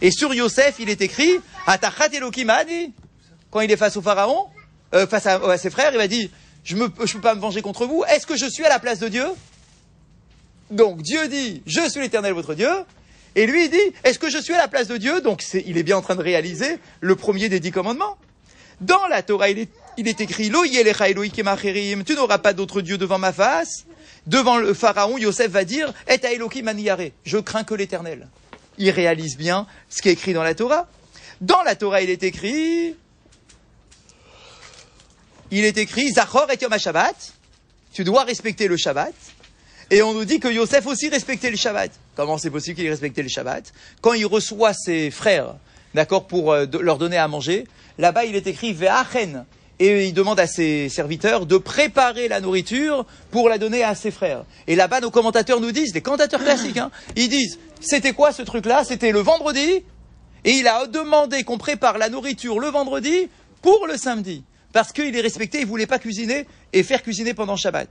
Et 0.00 0.12
sur 0.12 0.32
Yosef, 0.32 0.76
il 0.78 0.88
est 0.88 1.00
écrit 1.00 1.32
Atachat 1.66 2.14
Elohim. 2.14 2.52
Quand 3.50 3.60
il 3.60 3.72
est 3.72 3.76
face 3.76 3.96
au 3.96 4.02
pharaon, 4.02 4.46
euh, 4.94 5.08
face 5.08 5.26
à, 5.26 5.34
à 5.50 5.58
ses 5.58 5.70
frères, 5.70 5.90
il 5.90 5.98
va 5.98 6.06
dire 6.06 6.28
je 6.62 6.76
ne 6.76 6.86
peux 6.86 7.20
pas 7.20 7.34
me 7.34 7.40
venger 7.40 7.60
contre 7.60 7.86
vous. 7.86 8.04
Est-ce 8.08 8.24
que 8.24 8.36
je 8.36 8.46
suis 8.46 8.64
à 8.64 8.68
la 8.68 8.78
place 8.78 9.00
de 9.00 9.08
Dieu? 9.08 9.26
Donc 10.70 11.02
Dieu 11.02 11.28
dit 11.28 11.62
je 11.66 11.88
suis 11.88 12.00
l'Éternel 12.00 12.32
votre 12.32 12.54
Dieu. 12.54 12.70
Et 13.36 13.46
lui, 13.46 13.66
il 13.66 13.70
dit, 13.70 13.92
est-ce 14.02 14.18
que 14.18 14.30
je 14.30 14.38
suis 14.38 14.54
à 14.54 14.56
la 14.56 14.66
place 14.66 14.88
de 14.88 14.96
Dieu? 14.96 15.20
Donc, 15.20 15.42
il 15.52 15.76
est 15.76 15.82
bien 15.82 15.98
en 15.98 16.00
train 16.00 16.16
de 16.16 16.22
réaliser 16.22 16.78
le 17.02 17.16
premier 17.16 17.50
des 17.50 17.60
dix 17.60 17.70
commandements. 17.70 18.16
Dans 18.80 19.06
la 19.08 19.22
Torah, 19.22 19.50
il 19.50 19.58
est, 19.58 19.68
il 19.98 20.08
est 20.08 20.22
écrit, 20.22 20.48
Lo 20.48 20.64
tu 20.64 22.14
n'auras 22.14 22.38
pas 22.38 22.54
d'autre 22.54 22.80
Dieu 22.80 22.96
devant 22.96 23.18
ma 23.18 23.34
face. 23.34 23.84
Devant 24.26 24.56
le 24.56 24.72
pharaon, 24.72 25.18
Yosef 25.18 25.50
va 25.50 25.64
dire, 25.64 25.92
et 26.08 26.18
aniyare, 26.66 27.10
je 27.24 27.36
crains 27.36 27.62
que 27.62 27.74
l'éternel. 27.74 28.26
Il 28.78 28.88
réalise 28.90 29.36
bien 29.36 29.66
ce 29.90 30.00
qui 30.00 30.08
est 30.08 30.12
écrit 30.12 30.32
dans 30.32 30.42
la 30.42 30.54
Torah. 30.54 30.88
Dans 31.42 31.62
la 31.62 31.76
Torah, 31.76 32.00
il 32.00 32.08
est 32.08 32.22
écrit, 32.22 32.96
il 35.50 35.64
est 35.64 35.76
écrit, 35.76 36.10
Zachor 36.10 36.50
et 36.50 36.58
Yom 36.60 36.72
HaShabbat, 36.72 37.14
tu 37.92 38.02
dois 38.02 38.24
respecter 38.24 38.66
le 38.66 38.76
Shabbat. 38.76 39.14
Et 39.90 40.02
on 40.02 40.14
nous 40.14 40.24
dit 40.24 40.40
que 40.40 40.48
Yosef 40.48 40.86
aussi 40.86 41.08
respectait 41.08 41.50
le 41.50 41.56
Shabbat. 41.56 41.92
Comment 42.16 42.38
c'est 42.38 42.50
possible 42.50 42.76
qu'il 42.76 42.88
respectait 42.88 43.22
le 43.22 43.28
Shabbat 43.28 43.72
Quand 44.00 44.14
il 44.14 44.26
reçoit 44.26 44.74
ses 44.74 45.10
frères, 45.10 45.54
d'accord, 45.94 46.26
pour 46.26 46.52
euh, 46.52 46.66
leur 46.80 46.98
donner 46.98 47.18
à 47.18 47.28
manger, 47.28 47.66
là-bas 47.98 48.24
il 48.24 48.34
est 48.34 48.46
écrit 48.46 48.72
Ve'achen. 48.72 49.44
Et 49.78 50.06
il 50.06 50.14
demande 50.14 50.40
à 50.40 50.46
ses 50.46 50.88
serviteurs 50.88 51.44
de 51.44 51.58
préparer 51.58 52.28
la 52.28 52.40
nourriture 52.40 53.04
pour 53.30 53.50
la 53.50 53.58
donner 53.58 53.84
à 53.84 53.94
ses 53.94 54.10
frères. 54.10 54.44
Et 54.66 54.74
là-bas, 54.74 55.00
nos 55.00 55.10
commentateurs 55.10 55.60
nous 55.60 55.70
disent, 55.70 55.92
les 55.94 56.00
commentateurs 56.00 56.42
classiques, 56.42 56.78
hein, 56.78 56.90
ils 57.14 57.28
disent, 57.28 57.58
c'était 57.78 58.12
quoi 58.12 58.32
ce 58.32 58.40
truc-là? 58.40 58.84
C'était 58.84 59.12
le 59.12 59.20
vendredi, 59.20 59.82
et 60.46 60.52
il 60.52 60.66
a 60.66 60.86
demandé 60.86 61.44
qu'on 61.44 61.58
prépare 61.58 61.98
la 61.98 62.08
nourriture 62.08 62.58
le 62.58 62.68
vendredi 62.68 63.28
pour 63.60 63.86
le 63.86 63.98
samedi. 63.98 64.44
Parce 64.76 64.92
qu'il 64.92 65.16
est 65.16 65.22
respecté, 65.22 65.60
il 65.60 65.66
voulait 65.66 65.86
pas 65.86 65.98
cuisiner 65.98 66.44
et 66.74 66.82
faire 66.82 67.02
cuisiner 67.02 67.32
pendant 67.32 67.56
Shabbat. 67.56 67.88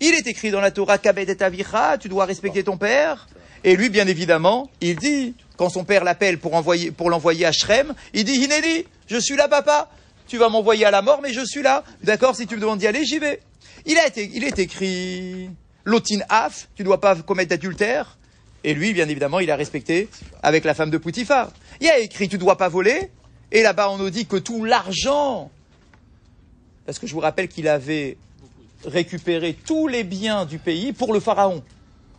Il 0.00 0.14
est 0.14 0.26
écrit 0.26 0.50
dans 0.50 0.62
la 0.62 0.70
Torah, 0.70 0.96
Kabed 0.96 1.28
et 1.28 1.42
Avicha, 1.42 1.98
tu 1.98 2.08
dois 2.08 2.24
respecter 2.24 2.64
ton 2.64 2.78
père. 2.78 3.28
Et 3.64 3.76
lui, 3.76 3.90
bien 3.90 4.06
évidemment, 4.06 4.70
il 4.80 4.96
dit, 4.96 5.34
quand 5.58 5.68
son 5.68 5.84
père 5.84 6.04
l'appelle 6.04 6.38
pour 6.38 6.54
envoyer, 6.54 6.90
pour 6.90 7.10
l'envoyer 7.10 7.44
à 7.44 7.52
Shrem, 7.52 7.92
il 8.14 8.24
dit, 8.24 8.36
Hineli, 8.36 8.86
je 9.08 9.18
suis 9.18 9.36
là, 9.36 9.46
papa. 9.46 9.90
Tu 10.26 10.38
vas 10.38 10.48
m'envoyer 10.48 10.86
à 10.86 10.90
la 10.90 11.02
mort, 11.02 11.20
mais 11.22 11.34
je 11.34 11.44
suis 11.44 11.60
là. 11.60 11.84
D'accord? 12.02 12.34
Si 12.34 12.46
tu 12.46 12.56
me 12.56 12.62
demandes 12.62 12.78
d'y 12.78 12.86
aller, 12.86 13.04
j'y 13.04 13.18
vais. 13.18 13.42
Il 13.84 13.98
a 13.98 14.06
été, 14.06 14.30
il 14.32 14.42
est 14.42 14.58
écrit, 14.58 15.50
Lotin 15.84 16.20
Af, 16.30 16.70
tu 16.74 16.82
dois 16.82 16.98
pas 16.98 17.14
commettre 17.16 17.50
d'adultère. 17.50 18.16
Et 18.64 18.72
lui, 18.72 18.94
bien 18.94 19.10
évidemment, 19.10 19.38
il 19.38 19.50
a 19.50 19.56
respecté 19.56 20.08
avec 20.42 20.64
la 20.64 20.72
femme 20.72 20.88
de 20.88 20.96
Poutifar. 20.96 21.52
Il 21.82 21.90
a 21.90 21.98
écrit, 21.98 22.30
tu 22.30 22.38
dois 22.38 22.56
pas 22.56 22.70
voler. 22.70 23.10
Et 23.50 23.60
là-bas, 23.60 23.90
on 23.90 23.98
nous 23.98 24.08
dit 24.08 24.24
que 24.24 24.36
tout 24.36 24.64
l'argent, 24.64 25.50
parce 26.86 26.98
que 26.98 27.06
je 27.06 27.12
vous 27.14 27.20
rappelle 27.20 27.48
qu'il 27.48 27.68
avait 27.68 28.16
récupéré 28.84 29.56
tous 29.66 29.86
les 29.88 30.04
biens 30.04 30.44
du 30.44 30.58
pays 30.58 30.92
pour 30.92 31.12
le 31.12 31.20
pharaon. 31.20 31.62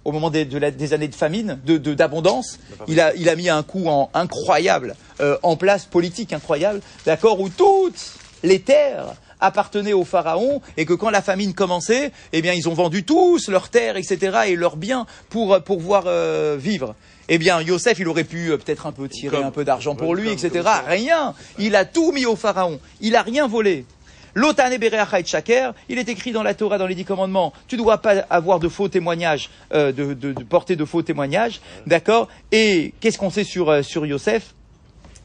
Au 0.06 0.12
moment 0.12 0.30
des, 0.30 0.44
de 0.46 0.58
la- 0.58 0.72
des 0.72 0.94
années 0.94 1.08
de 1.08 1.16
famine, 1.16 1.60
de- 1.66 1.78
de- 1.78 1.94
d'abondance, 1.94 2.60
il, 2.88 3.00
a, 3.00 3.16
il 3.16 3.30
a 3.30 3.36
mis 3.36 3.50
un 3.50 3.64
coup 3.64 3.88
en, 3.88 4.10
incroyable 4.14 4.96
euh, 5.22 5.38
en 5.44 5.56
place, 5.56 5.86
politique 5.86 6.34
incroyable, 6.34 6.82
d'accord, 7.06 7.40
où 7.40 7.48
toutes 7.50 8.14
les 8.44 8.60
terres 8.60 9.14
appartenaient 9.40 9.94
au 9.94 10.04
pharaon 10.06 10.62
et 10.78 10.86
que 10.86 10.94
quand 10.94 11.10
la 11.10 11.22
famine 11.22 11.54
commençait, 11.54 12.12
eh 12.34 12.42
bien, 12.42 12.54
ils 12.54 12.68
ont 12.70 12.74
vendu 12.74 13.04
tous 13.04 13.48
leurs 13.50 13.70
terres, 13.70 13.96
etc., 13.98 14.40
et 14.48 14.56
leurs 14.56 14.76
biens 14.78 15.06
pour, 15.30 15.62
pour 15.64 15.78
pouvoir 15.78 16.04
euh, 16.08 16.58
vivre. 16.60 16.96
Eh 17.30 17.38
bien, 17.38 17.62
Yosef, 17.62 18.00
il 18.00 18.08
aurait 18.10 18.24
pu 18.26 18.52
euh, 18.52 18.58
peut-être 18.58 18.86
un 18.88 18.92
peu 18.92 19.08
tirer 19.08 19.38
Comme- 19.38 19.46
un 19.46 19.52
peu 19.52 19.64
d'argent 19.66 19.96
pour 19.96 20.16
lui, 20.16 20.30
etc. 20.30 20.64
Rien. 20.88 21.34
Il 21.60 21.76
a 21.78 21.86
tout 21.86 22.12
mis 22.12 22.26
au 22.26 22.36
pharaon. 22.36 22.80
Il 23.00 23.16
a 23.16 23.22
rien 23.22 23.48
volé. 23.48 23.86
L'otane 24.36 24.78
bereachait 24.78 25.26
shaker, 25.26 25.74
il 25.90 26.00
est 26.00 26.10
écrit 26.10 26.32
dans 26.32 26.42
la 26.44 26.54
Torah, 26.54 26.78
dans 26.78 26.88
les 26.88 26.96
dix 26.96 27.06
commandements, 27.06 27.54
tu 27.68 27.78
dois 27.78 28.00
pas 28.00 28.26
avoir 28.30 28.60
de 28.60 28.68
faux 28.68 28.88
témoignages, 28.90 29.50
euh, 29.74 29.92
de, 29.92 30.14
de- 30.14 30.34
de 30.34 30.44
porter 30.44 30.76
de 30.76 30.86
faux 30.86 31.02
témoignages, 31.04 31.62
d'accord? 31.86 32.28
Et 32.52 32.94
qu'est-ce 33.00 33.18
qu'on 33.18 33.30
sait 33.30 33.44
sur, 33.44 33.70
euh, 33.70 33.84
sur 33.84 34.06
Yosef? 34.06 34.56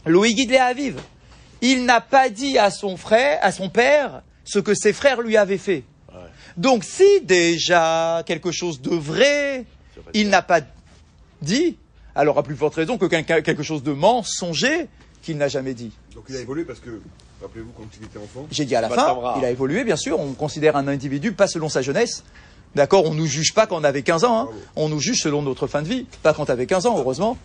Loïgid 0.07 0.51
le 0.51 0.61
Aviv. 0.61 1.01
Il 1.62 1.85
n'a 1.87 2.01
pas 2.01 2.29
dit 2.29 2.59
à 2.59 2.71
son 2.71 2.97
frère, 2.97 3.38
à 3.42 3.51
son 3.51 3.68
père, 3.71 4.23
ce 4.44 4.59
que 4.59 4.75
ses 4.75 4.92
frères 4.92 5.21
lui 5.23 5.37
avaient 5.37 5.59
fait. 5.59 5.85
Donc 6.57 6.85
si 6.85 7.21
déjà 7.23 8.23
quelque 8.27 8.51
chose 8.51 8.81
de 8.81 8.90
vrai, 8.94 9.64
il 10.14 10.29
n'a 10.29 10.42
pas 10.42 10.61
dit, 11.40 11.77
alors 12.14 12.38
à 12.38 12.42
plus 12.42 12.57
forte 12.57 12.75
raison 12.75 12.99
que 12.99 13.07
quelque 13.07 13.62
chose 13.62 13.83
de 13.83 13.92
mensonger 13.92 14.88
qu'il 15.29 15.37
n'a 15.37 15.49
jamais 15.49 15.75
dit. 15.75 15.91
Donc 16.14 16.25
il 16.31 16.37
a 16.37 16.41
évolué 16.41 16.64
parce 16.64 16.79
que, 16.81 17.03
rappelez-vous, 17.43 17.71
quand 17.77 17.85
il 18.01 18.07
était 18.07 18.17
enfant, 18.19 18.47
J'ai 18.51 18.64
dit 18.64 18.75
à 18.75 18.81
la 18.81 18.88
Bah, 18.88 18.95
fin, 18.97 19.38
il 19.38 19.45
a 19.45 19.51
évolué, 19.51 19.85
bien 19.85 19.97
sûr. 19.97 20.19
On 20.19 20.33
considère 20.33 20.75
un 20.75 20.88
individu 20.88 21.33
pas 21.33 21.47
selon 21.47 21.69
sa 21.69 21.83
jeunesse. 21.83 22.25
D'accord 22.75 23.05
On 23.05 23.12
nous 23.12 23.27
juge 23.27 23.53
pas 23.53 23.67
quand 23.67 23.77
on 23.79 23.85
avait 23.85 24.01
15 24.01 24.25
ans. 24.25 24.41
hein. 24.41 24.49
On 24.75 24.88
nous 24.88 25.01
juge 25.01 25.21
selon 25.23 25.43
notre 25.43 25.67
fin 25.67 25.83
de 25.83 25.88
vie. 25.88 26.07
Pas 26.23 26.33
quand 26.33 26.47
tu 26.47 26.51
avais 26.53 26.64
15 26.64 26.87
ans, 26.87 26.97
heureusement. 26.99 27.37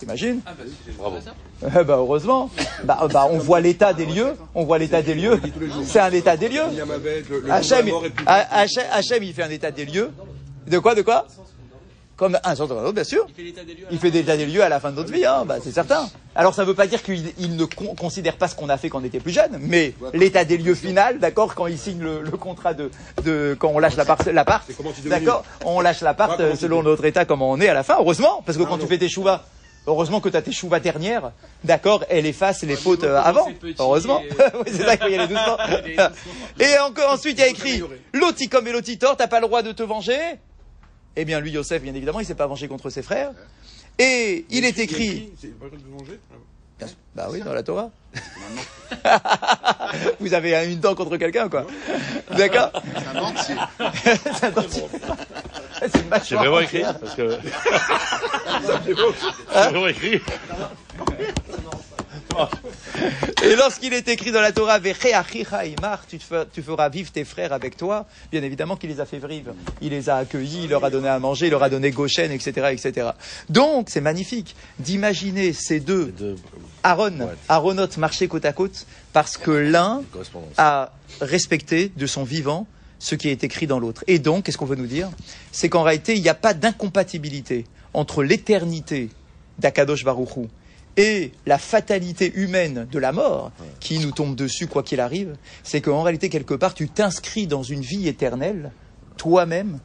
T'imagines 0.00 0.40
Ah 0.44 0.52
bah 0.58 0.64
c'est 0.84 0.96
Bravo. 0.96 1.16
Eh 1.62 1.84
ben, 1.84 1.94
Heureusement. 1.94 2.50
Bah, 2.82 3.06
bah, 3.12 3.28
on 3.30 3.38
voit 3.38 3.60
l'état 3.60 3.92
des 3.92 4.06
lieux. 4.06 4.32
On 4.56 4.64
voit 4.64 4.78
l'état 4.78 5.02
des 5.02 5.14
lieux. 5.14 5.40
C'est 5.86 6.00
un 6.00 6.10
état 6.10 6.36
des 6.36 6.48
lieux. 6.48 6.62
Hachem, 7.48 9.22
il 9.22 9.32
fait 9.34 9.42
un 9.44 9.50
état 9.50 9.70
des 9.70 9.84
lieux. 9.84 10.10
De 10.66 10.78
quoi, 10.80 10.96
de 10.96 11.02
quoi? 11.02 11.26
Comme 12.16 12.38
un 12.44 12.54
de 12.54 12.60
l'autre, 12.60 12.92
bien 12.92 13.02
sûr. 13.02 13.26
Il 13.28 13.34
fait 13.34 13.42
l'état 13.42 13.64
des 13.64 13.74
lieux. 13.74 13.86
Il 13.90 13.94
la 13.94 14.00
fait 14.00 14.10
des 14.36 14.46
lieux 14.46 14.62
à 14.62 14.68
la 14.68 14.78
fin 14.78 14.90
de 14.92 14.96
notre 14.96 15.12
vie, 15.12 15.26
hein, 15.26 15.44
bah, 15.44 15.56
c'est 15.62 15.72
certain. 15.72 16.08
Alors 16.36 16.54
ça 16.54 16.62
ne 16.62 16.68
veut 16.68 16.74
pas 16.74 16.86
dire 16.86 17.02
qu'il 17.02 17.32
il 17.38 17.56
ne 17.56 17.64
con- 17.64 17.94
considère 17.96 18.36
pas 18.36 18.46
ce 18.46 18.54
qu'on 18.54 18.68
a 18.68 18.76
fait 18.76 18.88
quand 18.88 19.00
on 19.00 19.04
était 19.04 19.18
plus 19.18 19.32
jeune, 19.32 19.58
mais 19.60 19.94
l'état 20.12 20.44
des 20.44 20.56
lieux 20.56 20.76
final, 20.76 21.18
d'accord, 21.18 21.54
quand 21.56 21.66
il 21.66 21.76
signe 21.78 22.00
le, 22.00 22.22
le 22.22 22.30
contrat 22.36 22.72
de, 22.72 22.90
de 23.24 23.56
quand 23.58 23.68
on 23.74 23.80
lâche 23.80 23.96
l'appart, 23.96 24.24
l'appart, 24.26 24.62
C'est 24.66 24.76
comment 24.76 24.92
tu 24.92 25.00
deviens. 25.00 25.18
d'accord, 25.18 25.44
on 25.64 25.80
lâche 25.80 26.02
l'appart 26.02 26.38
euh, 26.40 26.54
selon 26.54 26.82
notre 26.84 27.04
état, 27.04 27.24
comment 27.24 27.50
on 27.50 27.60
est 27.60 27.68
à 27.68 27.74
la 27.74 27.82
fin, 27.82 27.96
heureusement, 27.98 28.42
parce 28.46 28.56
que 28.58 28.62
Non, 28.62 28.68
quand 28.68 28.78
tu 28.78 28.86
fais 28.86 28.98
tes 28.98 29.08
chouvas, 29.08 29.42
heureusement 29.88 30.20
que 30.20 30.28
tu 30.28 30.36
as 30.36 30.42
tes 30.42 30.52
chouvas 30.52 30.78
dernières, 30.80 31.32
d'accord, 31.64 32.04
elle 32.08 32.26
efface 32.26 32.62
les 32.62 32.76
fautes 32.76 33.02
euh, 33.04 33.20
avant, 33.20 33.48
heureusement. 33.80 34.20
et- 34.20 34.28
Oui, 34.58 34.64
c'est 34.72 34.84
ça 34.84 34.96
qu'il 34.96 35.08
y 35.10 35.12
y 35.16 35.18
aller 35.18 35.26
doucement. 35.26 35.56
Et 36.60 36.78
encore 36.78 37.10
ensuite, 37.12 37.38
il 37.38 37.40
y 37.40 37.44
a 37.44 37.48
écrit 37.48 37.82
Loti 38.12 38.48
comme 38.48 38.68
et 38.68 38.72
Loti 38.72 38.98
tort, 38.98 39.16
t'as 39.16 39.26
pas 39.26 39.40
le 39.40 39.46
droit 39.46 39.62
de 39.62 39.72
te 39.72 39.82
venger. 39.82 40.16
Eh 41.16 41.24
bien, 41.24 41.40
lui, 41.40 41.50
Yosef, 41.52 41.82
bien 41.82 41.94
évidemment, 41.94 42.20
il 42.20 42.26
s'est 42.26 42.34
pas 42.34 42.46
vengé 42.46 42.68
contre 42.68 42.90
ses 42.90 43.02
frères. 43.02 43.30
Et 43.98 44.44
il 44.50 44.64
est 44.64 44.78
écrit. 44.78 45.32
Bien 46.78 46.88
sûr. 46.88 46.96
Bah 47.14 47.28
oui, 47.30 47.40
dans 47.40 47.52
la 47.52 47.62
Torah. 47.62 47.90
Vous 50.20 50.34
avez 50.34 50.72
une 50.72 50.80
dent 50.80 50.96
contre 50.96 51.16
quelqu'un, 51.16 51.48
quoi. 51.48 51.66
D'accord 52.36 52.70
C'est 52.74 53.08
un 53.08 53.14
dentier. 53.14 53.54
C'est 54.24 54.44
un 54.44 54.50
dentier. 54.50 54.82
c'est 55.80 56.00
une 56.32 56.38
vraiment 56.38 56.60
écrit 56.60 56.82
parce 56.82 57.14
que. 57.14 57.38
J'ai 58.84 58.94
vraiment 59.54 59.86
écrit. 59.86 60.20
Et 63.42 63.56
lorsqu'il 63.56 63.92
est 63.92 64.08
écrit 64.08 64.32
dans 64.32 64.40
la 64.40 64.52
Torah, 64.52 64.80
tu, 64.80 66.18
tu 66.52 66.62
feras 66.62 66.88
vivre 66.88 67.12
tes 67.12 67.24
frères 67.24 67.52
avec 67.52 67.76
toi, 67.76 68.06
bien 68.30 68.42
évidemment 68.42 68.76
qu'il 68.76 68.90
les 68.90 69.00
a 69.00 69.06
fait 69.06 69.18
vivre. 69.26 69.52
Il 69.80 69.90
les 69.90 70.08
a 70.08 70.16
accueillis, 70.16 70.64
il 70.64 70.70
leur 70.70 70.84
a 70.84 70.90
donné 70.90 71.08
à 71.08 71.18
manger, 71.18 71.46
il 71.46 71.50
leur 71.50 71.62
a 71.62 71.70
donné 71.70 71.90
Goshen, 71.90 72.32
etc., 72.32 72.68
etc. 72.72 73.10
Donc, 73.48 73.88
c'est 73.90 74.00
magnifique 74.00 74.56
d'imaginer 74.78 75.52
ces 75.52 75.80
deux 75.80 76.12
De 76.18 76.36
Aaron, 76.82 77.20
Ouais. 77.20 77.26
Aaronot 77.48 77.88
marcher 77.98 78.28
côte 78.28 78.44
à 78.44 78.52
côte, 78.52 78.86
parce 79.12 79.36
que 79.36 79.50
l'un 79.50 80.02
a 80.56 80.92
respecté 81.20 81.92
de 81.96 82.06
son 82.06 82.24
vivant 82.24 82.66
ce 82.98 83.14
qui 83.14 83.28
est 83.28 83.44
écrit 83.44 83.66
dans 83.66 83.78
l'autre. 83.78 84.02
Et 84.06 84.18
donc, 84.18 84.44
qu'est-ce 84.44 84.58
qu'on 84.58 84.64
veut 84.64 84.76
nous 84.76 84.86
dire? 84.86 85.10
C'est 85.52 85.68
qu'en 85.68 85.82
réalité, 85.82 86.14
il 86.14 86.22
n'y 86.22 86.28
a 86.28 86.34
pas 86.34 86.54
d'incompatibilité 86.54 87.66
entre 87.92 88.22
l'éternité 88.22 89.10
d'Akadosh 89.58 90.04
Baruchou 90.04 90.48
et 90.96 91.32
la 91.46 91.58
fatalité 91.58 92.32
humaine 92.34 92.86
de 92.90 92.98
la 92.98 93.12
mort 93.12 93.50
qui 93.80 93.98
nous 93.98 94.12
tombe 94.12 94.36
dessus 94.36 94.66
quoi 94.66 94.82
qu'il 94.82 95.00
arrive. 95.00 95.36
C'est 95.62 95.80
qu'en 95.80 96.02
réalité, 96.02 96.28
quelque 96.28 96.54
part, 96.54 96.74
tu 96.74 96.88
t'inscris 96.88 97.46
dans 97.46 97.62
une 97.62 97.80
vie 97.80 98.08
éternelle, 98.08 98.72
toi-même, 99.16 99.80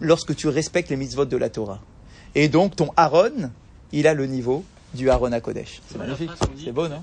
lorsque 0.00 0.34
tu 0.34 0.48
respectes 0.48 0.90
les 0.90 0.96
mitzvot 0.96 1.24
de 1.24 1.36
la 1.36 1.48
Torah. 1.48 1.80
Et 2.34 2.48
donc, 2.48 2.76
ton 2.76 2.90
Aaron, 2.96 3.50
il 3.92 4.06
a 4.06 4.14
le 4.14 4.26
niveau 4.26 4.64
du 4.94 5.08
Aaron 5.10 5.32
à 5.32 5.40
Kodesh. 5.40 5.80
C'est 5.88 5.98
magnifique. 5.98 6.30
C'est 6.62 6.72
beau, 6.72 6.88
non 6.88 7.02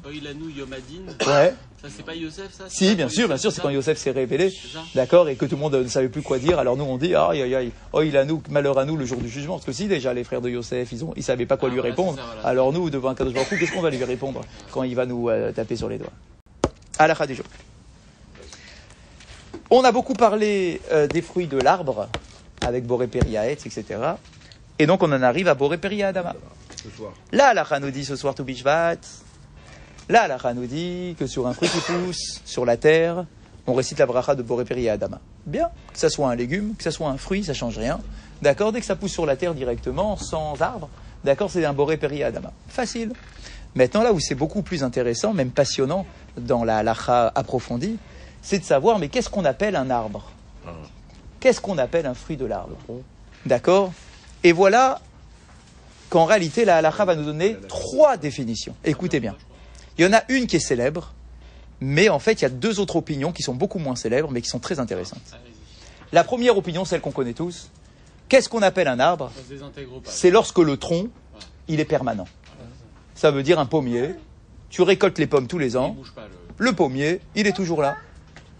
Ouais. 1.25 1.53
ça 1.81 1.87
c'est 1.95 2.03
pas 2.05 2.15
Yosef 2.15 2.51
ça 2.51 2.65
Si, 2.67 2.95
bien 2.95 3.09
sûr, 3.09 3.27
bien 3.27 3.37
sûr, 3.37 3.51
c'est 3.51 3.61
quand 3.61 3.69
Yosef 3.69 3.97
s'est 3.97 4.11
révélé, 4.11 4.51
d'accord, 4.95 5.29
et 5.29 5.35
que 5.35 5.45
tout 5.45 5.55
le 5.55 5.61
monde 5.61 5.75
ne 5.75 5.87
savait 5.87 6.09
plus 6.09 6.21
quoi 6.21 6.37
dire. 6.39 6.59
Alors 6.59 6.75
nous, 6.75 6.83
on 6.83 6.97
dit, 6.97 7.15
aïe, 7.15 7.41
aïe, 7.41 7.55
aïe, 7.55 7.71
oh, 7.93 8.01
il 8.01 8.17
a 8.17 8.25
nous, 8.25 8.41
malheur 8.49 8.77
à 8.77 8.85
nous 8.85 8.97
le 8.97 9.05
jour 9.05 9.19
du 9.19 9.29
jugement. 9.29 9.55
Parce 9.55 9.65
que 9.65 9.71
si 9.71 9.87
déjà 9.87 10.13
les 10.13 10.23
frères 10.23 10.41
de 10.41 10.49
Yosef, 10.49 10.91
ils 10.91 11.05
ont, 11.05 11.13
ils 11.15 11.23
savaient 11.23 11.45
pas 11.45 11.57
quoi 11.57 11.69
Ah, 11.69 11.73
lui 11.73 11.79
voilà, 11.79 11.91
répondre. 11.91 12.13
c'est 12.15 12.21
ça, 12.21 12.27
voilà. 12.33 12.47
Alors 12.47 12.73
nous, 12.73 12.89
devant 12.89 13.09
un 13.09 13.13
Baruch 13.13 13.51
Hu, 13.51 13.57
qu'est-ce 13.59 13.71
qu'on 13.71 13.81
va 13.81 13.89
lui 13.89 14.03
répondre 14.03 14.41
quand 14.71 14.83
il 14.83 14.95
va 14.95 15.05
nous 15.05 15.29
euh, 15.29 15.51
taper 15.51 15.75
sur 15.75 15.89
les 15.89 15.97
doigts? 15.97 16.11
À 16.99 17.07
la 17.07 17.27
du 17.27 17.35
jour. 17.35 17.45
On 19.69 19.83
a 19.83 19.91
beaucoup 19.91 20.13
parlé 20.13 20.81
euh, 20.91 21.07
des 21.07 21.21
fruits 21.21 21.47
de 21.47 21.57
l'arbre 21.57 22.07
avec 22.65 22.85
Boré 22.85 23.07
Periaetz, 23.07 23.65
etc. 23.65 23.99
Et 24.79 24.85
donc 24.85 25.03
on 25.03 25.11
en 25.11 25.21
arrive 25.21 25.47
à 25.47 25.53
Boré 25.55 25.77
Adama. 26.03 26.33
Ce 26.89 26.95
soir. 26.95 27.79
Nous 27.81 27.91
dit 27.91 28.05
ce 28.05 28.15
soir 28.15 28.33
tout 28.33 28.43
Bishvat. 28.43 28.97
Là, 30.09 30.27
la 30.27 30.53
nous 30.53 30.67
dit 30.67 31.15
que 31.19 31.27
sur 31.27 31.47
un 31.47 31.53
fruit 31.53 31.67
qui 31.67 31.79
pousse 31.81 32.41
sur 32.45 32.65
la 32.65 32.77
terre, 32.77 33.25
on 33.65 33.73
récite 33.73 33.99
la 33.99 34.05
bracha 34.05 34.35
de 34.35 34.41
Boré 34.41 34.63
et 34.69 34.89
Adama. 34.89 35.19
Bien, 35.45 35.69
que 35.91 35.99
ça 35.99 36.09
soit 36.09 36.29
un 36.29 36.35
légume, 36.35 36.75
que 36.77 36.83
ça 36.83 36.91
soit 36.91 37.09
un 37.09 37.17
fruit, 37.17 37.43
ça 37.43 37.53
change 37.53 37.77
rien. 37.77 37.99
D'accord 38.41 38.71
Dès 38.71 38.79
que 38.79 38.85
ça 38.85 38.95
pousse 38.95 39.11
sur 39.11 39.25
la 39.25 39.35
terre 39.35 39.53
directement, 39.53 40.15
sans 40.15 40.61
arbre, 40.61 40.89
d'accord, 41.25 41.51
c'est 41.51 41.65
un 41.65 41.73
Boré 41.73 41.99
et 42.01 42.23
Adama. 42.23 42.53
Facile. 42.69 43.11
Maintenant, 43.75 44.01
là 44.01 44.13
où 44.13 44.19
c'est 44.21 44.35
beaucoup 44.35 44.61
plus 44.61 44.83
intéressant, 44.83 45.33
même 45.33 45.51
passionnant, 45.51 46.05
dans 46.37 46.63
la 46.63 46.77
halacha 46.77 47.31
approfondie, 47.35 47.97
c'est 48.41 48.59
de 48.59 48.63
savoir, 48.63 48.97
mais 48.97 49.09
qu'est-ce 49.09 49.29
qu'on 49.29 49.45
appelle 49.45 49.75
un 49.75 49.89
arbre? 49.89 50.31
Qu'est-ce 51.41 51.59
qu'on 51.59 51.77
appelle 51.77 52.05
un 52.05 52.13
fruit 52.13 52.37
de 52.37 52.45
l'arbre? 52.45 52.77
D'accord? 53.45 53.91
Et 54.43 54.53
voilà 54.53 55.01
qu'en 56.09 56.25
réalité, 56.25 56.65
la 56.65 56.77
halakha 56.77 57.05
va 57.05 57.15
nous 57.15 57.25
donner 57.25 57.57
trois 57.67 58.17
définitions. 58.17 58.75
Écoutez 58.83 59.19
bien. 59.19 59.35
Il 59.97 60.05
y 60.05 60.07
en 60.07 60.13
a 60.13 60.23
une 60.29 60.47
qui 60.47 60.57
est 60.57 60.59
célèbre, 60.59 61.13
mais 61.79 62.09
en 62.09 62.19
fait, 62.19 62.33
il 62.33 62.41
y 62.43 62.45
a 62.45 62.49
deux 62.49 62.79
autres 62.79 62.95
opinions 62.95 63.31
qui 63.31 63.43
sont 63.43 63.53
beaucoup 63.53 63.79
moins 63.79 63.95
célèbres, 63.95 64.31
mais 64.31 64.41
qui 64.41 64.49
sont 64.49 64.59
très 64.59 64.79
intéressantes. 64.79 65.35
La 66.11 66.23
première 66.23 66.57
opinion, 66.57 66.85
celle 66.85 67.01
qu'on 67.01 67.11
connaît 67.11 67.33
tous, 67.33 67.69
qu'est-ce 68.29 68.47
qu'on 68.49 68.61
appelle 68.61 68.87
un 68.87 68.99
arbre. 68.99 69.31
C'est 70.05 70.31
lorsque 70.31 70.59
le 70.59 70.77
tronc, 70.77 71.09
il 71.67 71.79
est 71.79 71.85
permanent. 71.85 72.27
Ça 73.15 73.31
veut 73.31 73.43
dire 73.43 73.59
un 73.59 73.65
pommier, 73.65 74.15
tu 74.69 74.81
récoltes 74.83 75.17
les 75.17 75.27
pommes 75.27 75.47
tous 75.47 75.57
les 75.57 75.75
ans, 75.75 75.97
le. 76.57 76.73
pommier, 76.73 77.19
il 77.35 77.47
est 77.47 77.55
toujours 77.55 77.81
là. 77.81 77.97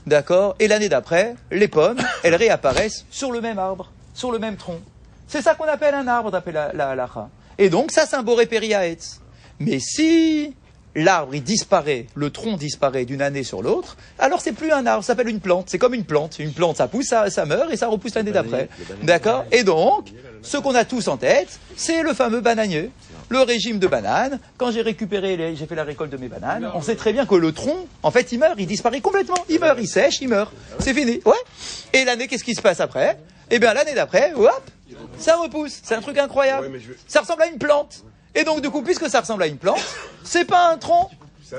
D'accord? 0.08 0.56
Et 0.60 0.68
l'année 0.68 0.90
d'après, 0.90 1.36
les 1.52 1.68
pommes, 1.68 1.98
elles 2.24 2.36
réapparaissent 2.36 3.06
sur 3.12 3.32
le 3.32 3.42
même 3.42 3.60
arbre, 3.60 3.92
sur 4.14 4.32
le 4.32 4.40
même 4.40 4.56
tronc. 4.56 4.80
C'est 5.28 5.42
ça 5.42 5.54
qu'on 5.56 5.66
appelle 5.66 5.94
un 5.94 6.08
arbre, 6.08 6.32
d'après 6.32 6.54
la, 6.54 6.72
la 6.74 6.90
halakha. 6.92 7.30
Et 7.58 7.70
donc, 7.70 7.92
ça, 7.92 8.06
c'est 8.06 8.16
un 8.16 8.24
boré 8.24 8.46
périaetz. 8.46 9.20
Mais 9.60 9.80
si 9.80 10.54
l'arbre, 10.96 11.36
il 11.36 11.44
disparaît, 11.44 12.06
le 12.16 12.30
tronc 12.30 12.58
disparaît 12.58 13.06
d'une 13.06 13.22
année 13.22 13.44
sur 13.44 13.62
l'autre, 13.62 13.98
alors 14.20 14.42
c'est 14.42 14.52
plus 14.52 14.72
un 14.72 14.86
arbre, 14.86 15.04
ça 15.04 15.14
s'appelle 15.14 15.30
une 15.30 15.40
plante. 15.40 15.68
C'est 15.70 15.78
comme 15.78 15.94
une 15.94 16.04
plante. 16.06 16.40
Une 16.40 16.54
plante, 16.54 16.78
ça 16.78 16.88
pousse, 16.88 17.08
ça, 17.08 17.30
ça 17.30 17.46
meurt 17.46 17.72
et 17.72 17.78
ça 17.78 17.88
repousse 17.88 18.16
l'année 18.16 18.32
d'après. 18.32 18.70
D'accord 19.04 19.46
Et 19.52 19.64
donc, 19.64 20.10
ce 20.42 20.58
qu'on 20.58 20.76
a 20.76 20.86
tous 20.86 21.08
en 21.08 21.18
tête, 21.18 21.60
c'est 21.76 22.04
le 22.04 22.14
fameux 22.14 22.42
bananier. 22.42 22.92
Le 23.30 23.42
régime 23.42 23.78
de 23.78 23.88
bananes. 23.88 24.40
Quand 24.58 24.72
j'ai 24.72 24.82
récupéré, 24.82 25.36
les- 25.36 25.56
j'ai 25.58 25.66
fait 25.66 25.76
la 25.76 25.84
récolte 25.84 26.12
de 26.12 26.18
mes 26.18 26.30
bananes, 26.30 26.72
on 26.74 26.82
sait 26.82 26.96
très 26.96 27.12
bien 27.12 27.26
que 27.26 27.36
le 27.36 27.52
tronc, 27.52 27.86
en 28.02 28.10
fait, 28.10 28.32
il 28.32 28.40
meurt, 28.40 28.56
il 28.58 28.68
disparaît 28.68 29.02
complètement. 29.02 29.36
Il 29.50 29.60
meurt, 29.60 29.78
il 29.82 29.88
sèche, 29.88 30.22
il 30.22 30.30
meurt. 30.30 30.54
C'est 30.80 30.94
fini. 30.94 31.20
Ouais. 31.26 31.34
Et 31.92 32.06
l'année, 32.06 32.28
qu'est-ce 32.28 32.46
qui 32.46 32.56
se 32.56 32.62
passe 32.62 32.80
après? 32.80 33.18
Eh 33.52 33.60
bien, 33.60 33.74
l'année 33.74 33.94
d'après, 33.96 34.32
hop, 34.34 34.62
ça 35.18 35.38
repousse. 35.38 35.80
C'est 35.84 35.96
un 35.96 36.02
truc 36.02 36.18
incroyable. 36.18 36.68
Ouais, 36.68 36.80
je 36.80 36.94
Ça 37.08 37.22
ressemble 37.22 37.44
à 37.44 37.48
une 37.48 37.58
plante. 37.58 38.04
Et 38.36 38.44
donc, 38.44 38.62
du 38.62 38.70
coup, 38.70 38.82
puisque 38.82 39.10
ça 39.10 39.22
ressemble 39.22 39.44
à 39.44 39.48
une 39.48 39.58
plante, 39.58 39.84
c'est 40.24 40.46
pas 40.46 40.72
un 40.72 40.78
tronc. 40.78 41.10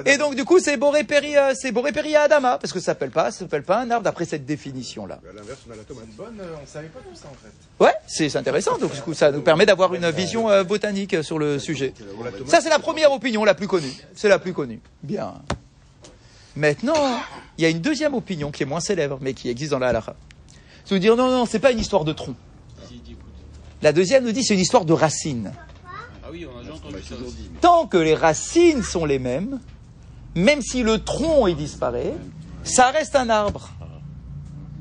Et 0.05 0.19
donc, 0.19 0.35
du 0.35 0.45
coup, 0.45 0.59
c'est 0.59 0.77
Boré 0.77 1.05
Peri, 1.05 1.37
euh, 1.37 1.55
c'est 1.55 1.73
Peri 1.73 2.15
Adama, 2.15 2.59
parce 2.59 2.73
que 2.73 2.79
ça 2.79 2.87
s'appelle 2.87 3.11
pas, 3.11 3.31
ça 3.31 3.41
s'appelle 3.41 3.63
pas 3.63 3.79
un 3.79 3.91
arbre 3.91 4.05
d'après 4.05 4.27
cette 4.27 4.45
définition-là. 4.45 5.19
À 5.29 5.33
l'inverse, 5.33 5.61
on 5.67 5.73
a 5.73 5.77
la 5.77 5.83
tomate. 5.83 6.09
Bonne, 6.17 6.39
euh, 6.41 6.57
on 6.63 6.67
savait 6.67 6.89
pas 6.89 7.01
tout 7.01 7.17
ça 7.17 7.29
en 7.29 7.35
fait. 7.35 7.85
Ouais, 7.85 7.95
c'est 8.07 8.37
intéressant. 8.37 8.77
Donc, 8.79 8.95
du 8.95 9.01
coup, 9.01 9.15
ça 9.15 9.33
nous 9.33 9.41
permet 9.41 9.65
d'avoir 9.65 9.95
une 9.95 10.11
vision 10.11 10.51
euh, 10.51 10.63
botanique 10.63 11.25
sur 11.25 11.39
le 11.39 11.59
sujet. 11.59 11.95
Ça, 12.47 12.61
c'est 12.61 12.69
la 12.69 12.79
première 12.79 13.13
opinion, 13.13 13.45
la 13.45 13.55
plus 13.55 13.67
connue. 13.67 13.93
C'est 14.15 14.29
la 14.29 14.39
plus 14.39 14.53
connue. 14.53 14.81
Bien. 15.03 15.35
Maintenant, 16.55 17.21
il 17.57 17.63
y 17.63 17.67
a 17.67 17.71
une 17.71 17.81
deuxième 17.81 18.15
opinion 18.15 18.51
qui 18.51 18.65
est 18.65 18.67
moins 18.67 18.81
célèbre, 18.81 19.19
mais 19.23 19.33
qui 19.33 19.49
existe 19.49 19.71
dans 19.71 19.79
la 19.79 19.89
halakha. 19.89 20.17
C'est 20.85 20.95
de 20.95 21.01
dire 21.01 21.17
non, 21.17 21.31
non, 21.31 21.47
c'est 21.47 21.61
pas 21.61 21.71
une 21.71 21.79
histoire 21.79 22.05
de 22.05 22.13
tronc. 22.13 22.35
La 23.83 23.93
deuxième 23.93 24.25
nous 24.25 24.33
dit 24.33 24.43
c'est 24.45 24.55
une 24.55 24.61
histoire 24.61 24.85
de 24.85 24.93
racines. 24.93 25.53
Ah 26.25 26.29
oui, 26.31 26.47
on 26.53 26.59
a 26.59 26.63
déjà 26.63 26.75
entendu 26.75 27.03
ça 27.03 27.15
aussi. 27.15 27.51
Tant 27.61 27.87
que 27.87 27.97
les 27.97 28.15
racines 28.15 28.83
sont 28.83 29.05
les 29.05 29.19
mêmes, 29.19 29.61
même 30.35 30.61
si 30.63 30.83
le 30.83 30.99
tronc 30.99 31.47
est 31.47 31.55
disparaît, 31.55 32.15
ça 32.65 32.91
reste 32.91 33.17
un 33.17 33.31
arbre. 33.31 33.71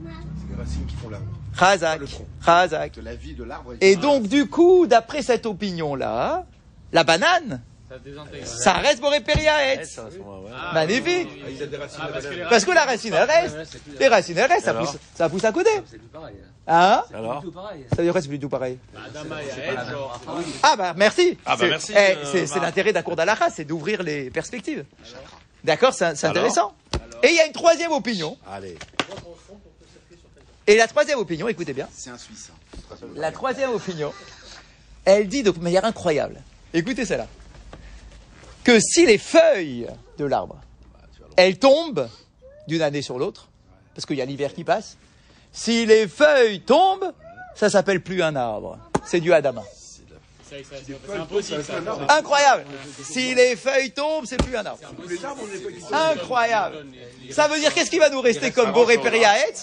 C'est 0.03 0.55
les 0.55 0.61
racines 0.61 0.85
qui 0.87 0.95
font 0.95 1.09
l'arbre. 1.09 1.25
Chazak, 1.57 2.01
chazak. 2.45 2.91
Que 2.93 3.01
la 3.01 3.15
vie 3.15 3.33
de 3.33 3.43
l'arbre 3.43 3.73
est 3.73 3.91
Et 3.91 3.95
donc, 3.95 4.27
du 4.27 4.47
coup, 4.47 4.85
d'après 4.87 5.21
cette 5.21 5.45
opinion-là, 5.45 6.45
la 6.91 7.03
banane, 7.03 7.61
Ça 8.43 8.73
reste 8.73 8.99
Boré 8.99 9.21
Periaetz. 9.21 9.89
Ça, 9.89 10.05
à 10.07 10.11
ce 10.11 10.17
moment-là, 10.17 10.41
ouais. 10.41 10.51
Ah, 10.53 10.73
Magnifique. 10.73 11.29
Ah, 11.41 12.07
Ah, 12.43 12.47
parce 12.49 12.65
que 12.65 12.71
la 12.71 12.83
racine, 12.83 13.13
elle 13.13 13.29
reste. 13.29 13.79
Les 13.99 14.07
racines, 14.09 14.37
elles 14.37 14.51
restent. 14.51 14.65
Ça 14.65 14.73
pousse, 14.73 14.97
ça 15.15 15.29
pousse 15.29 15.45
à 15.45 15.51
côté. 15.53 15.69
Hein 16.69 17.03
Alors. 17.13 17.41
Ça 17.89 17.95
veut 17.97 18.03
dire 18.03 18.11
quoi, 18.11 18.21
c'est 18.21 18.27
plus 18.27 18.37
du 18.37 18.43
tout 18.45 18.49
pareil 18.49 18.77
Ah 20.63 20.75
bah 20.75 20.93
merci. 20.97 21.37
Ah 21.45 21.55
bah 21.55 21.63
C'est- 21.63 21.69
merci, 21.69 21.91
eh, 21.93 21.97
euh, 21.97 22.25
c'est 22.31 22.45
c'est 22.47 22.55
Marc. 22.55 22.65
l'intérêt 22.65 22.93
d'un 22.93 23.01
cours 23.03 23.15
d'Alaha, 23.15 23.49
c'est 23.49 23.63
d'ouvrir 23.65 24.03
les 24.03 24.29
perspectives. 24.29 24.83
D'accord, 25.63 25.93
c'est 25.93 26.15
c'est 26.15 26.27
Alors 26.27 26.37
intéressant. 26.37 26.73
Et 27.23 27.29
il 27.29 27.35
y 27.35 27.39
a 27.39 27.45
une 27.45 27.53
troisième 27.53 27.91
opinion. 27.91 28.37
Allez. 28.49 28.77
Et 30.67 30.75
la 30.75 30.87
troisième 30.87 31.19
opinion, 31.19 31.47
écoutez 31.47 31.73
bien. 31.73 31.87
C'est 31.93 32.09
un 32.09 32.17
Suisse. 32.17 32.51
hein. 32.53 32.95
La 33.15 33.31
troisième 33.31 33.71
opinion, 33.71 34.11
elle 35.05 35.27
dit 35.29 35.43
de 35.43 35.51
manière 35.51 35.85
incroyable. 35.85 36.41
Écoutez 36.73 37.05
celle-là. 37.05 37.27
Que 38.65 38.77
si 38.81 39.05
les 39.05 39.17
feuilles 39.17 39.87
de 40.17 40.25
l'arbre, 40.25 40.57
elles 41.37 41.57
tombent 41.57 42.09
d'une 42.67 42.81
année 42.81 43.01
sur 43.01 43.17
l'autre, 43.17 43.47
parce 43.95 44.05
qu'il 44.05 44.17
y 44.17 44.21
a 44.21 44.25
l'hiver 44.25 44.53
qui 44.53 44.65
passe, 44.65 44.97
si 45.51 45.85
les 45.85 46.07
feuilles 46.07 46.61
tombent, 46.61 47.11
ça 47.55 47.69
s'appelle 47.69 48.01
plus 48.01 48.21
un 48.21 48.35
arbre. 48.35 48.77
C'est 49.05 49.19
du 49.19 49.33
Adama. 49.33 49.63
C'est 50.49 50.63
impossible 51.19 51.63
ça. 51.63 51.73
Incroyable. 52.17 52.65
Si 53.03 53.35
les 53.35 53.55
feuilles 53.55 53.91
tombent, 53.91 54.25
c'est 54.25 54.37
plus 54.41 54.55
un 54.55 54.65
arbre. 54.65 54.79
Incroyable. 55.91 56.85
Ça 57.31 57.47
veut 57.47 57.59
dire 57.59 57.73
qu'est-ce 57.73 57.89
qui 57.89 57.99
va 57.99 58.09
nous 58.09 58.21
rester 58.21 58.51
comme 58.51 58.71
Boré 58.71 58.97
Periaet 58.97 59.53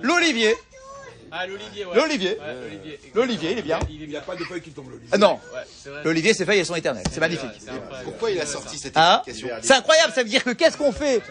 L'olivier. 0.00 0.54
Ah, 1.32 1.46
l'olivier, 1.46 1.84
ouais. 1.84 1.94
L'olivier. 1.94 2.38
Ouais, 2.40 2.54
l'olivier. 2.60 3.00
L'olivier, 3.14 3.52
il 3.52 3.58
est 3.58 3.62
bien. 3.62 3.78
Il 3.88 4.08
n'y 4.08 4.16
a 4.16 4.20
pas 4.20 4.34
de 4.34 4.42
feuilles 4.42 4.62
qui 4.62 4.70
tombent 4.70 4.90
lit. 4.90 4.98
Ah 5.12 5.18
non, 5.18 5.38
Ouais, 5.54 5.92
l'olivier, 6.02 6.34
ses 6.34 6.44
feuilles, 6.44 6.58
elles 6.58 6.66
sont 6.66 6.74
éternelles. 6.74 7.04
C'est 7.12 7.20
magnifique. 7.20 7.50
C'est 7.60 7.70
incroyable. 7.70 8.04
Pourquoi 8.04 8.30
il 8.32 8.40
a 8.40 8.46
sorti 8.46 8.76
cette 8.78 8.96
Hein? 8.96 9.22
explication? 9.24 9.56
C'est 9.62 9.74
incroyable, 9.74 10.12
ça 10.12 10.22
veut 10.24 10.28
dire 10.28 10.42
que 10.42 10.50
qu'est-ce 10.50 10.76
qu'on 10.76 10.90
fait? 10.90 11.22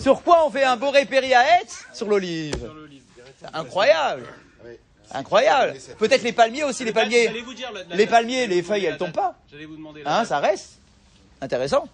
Sur 0.00 0.22
quoi 0.22 0.46
on 0.46 0.50
fait 0.52 0.62
un 0.62 0.76
Boré 0.76 1.06
Periaet 1.06 1.66
Sur 1.92 2.06
l'olive. 2.08 2.70
Incroyable. 3.52 4.24
Incroyable. 5.10 5.78
Peut-être 5.98 6.22
les 6.22 6.32
palmiers 6.32 6.64
aussi, 6.64 6.84
les 6.84 6.92
palmiers. 6.92 7.30
Les 7.90 8.06
palmiers, 8.06 8.46
les 8.46 8.62
feuilles, 8.62 8.84
elles 8.84 8.98
tombent 8.98 9.12
pas. 9.12 9.36
Hein, 10.04 10.24
ça 10.24 10.38
reste. 10.38 10.72
Intéressant. 11.40 11.88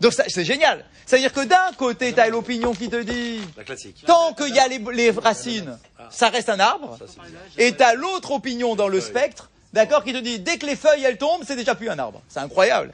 Donc 0.00 0.12
c'est 0.12 0.44
génial. 0.44 0.84
C'est-à-dire 1.06 1.32
que 1.32 1.44
d'un 1.44 1.72
côté, 1.76 2.12
tu 2.12 2.20
as 2.20 2.28
l'opinion 2.28 2.72
qui 2.72 2.88
te 2.88 3.02
dit, 3.02 3.40
La 3.56 3.64
classique. 3.64 4.04
tant 4.06 4.32
qu'il 4.32 4.54
y 4.54 4.58
a 4.58 4.68
les, 4.68 4.78
les 4.92 5.10
racines, 5.10 5.76
ça 6.10 6.28
reste 6.28 6.48
un 6.50 6.60
arbre. 6.60 6.98
Ça, 7.00 7.22
Et 7.56 7.74
tu 7.74 7.82
as 7.82 7.94
l'autre 7.94 8.30
opinion 8.32 8.76
dans 8.76 8.88
le 8.88 9.00
spectre, 9.00 9.50
d'accord, 9.72 10.04
qui 10.04 10.12
te 10.12 10.18
dit, 10.18 10.38
dès 10.38 10.58
que 10.58 10.66
les 10.66 10.76
feuilles, 10.76 11.02
elles 11.04 11.18
tombent, 11.18 11.42
c'est 11.44 11.56
déjà 11.56 11.74
plus 11.74 11.88
un 11.90 11.98
arbre. 11.98 12.22
C'est 12.28 12.38
incroyable. 12.40 12.92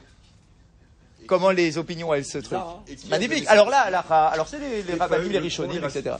Comment 1.27 1.51
les 1.51 1.77
opinions, 1.77 2.13
elles 2.13 2.25
se 2.25 2.37
trouvent. 2.37 2.59
Magnifique. 3.09 3.45
Alors 3.47 3.69
là, 3.69 3.85
l'alakha, 3.85 4.27
alors 4.27 4.47
c'est 4.47 4.59
les, 4.59 4.83
les 4.83 4.93
rabbinim, 4.95 5.31
les 5.31 5.39
rishonim, 5.39 5.83
etc. 5.83 6.15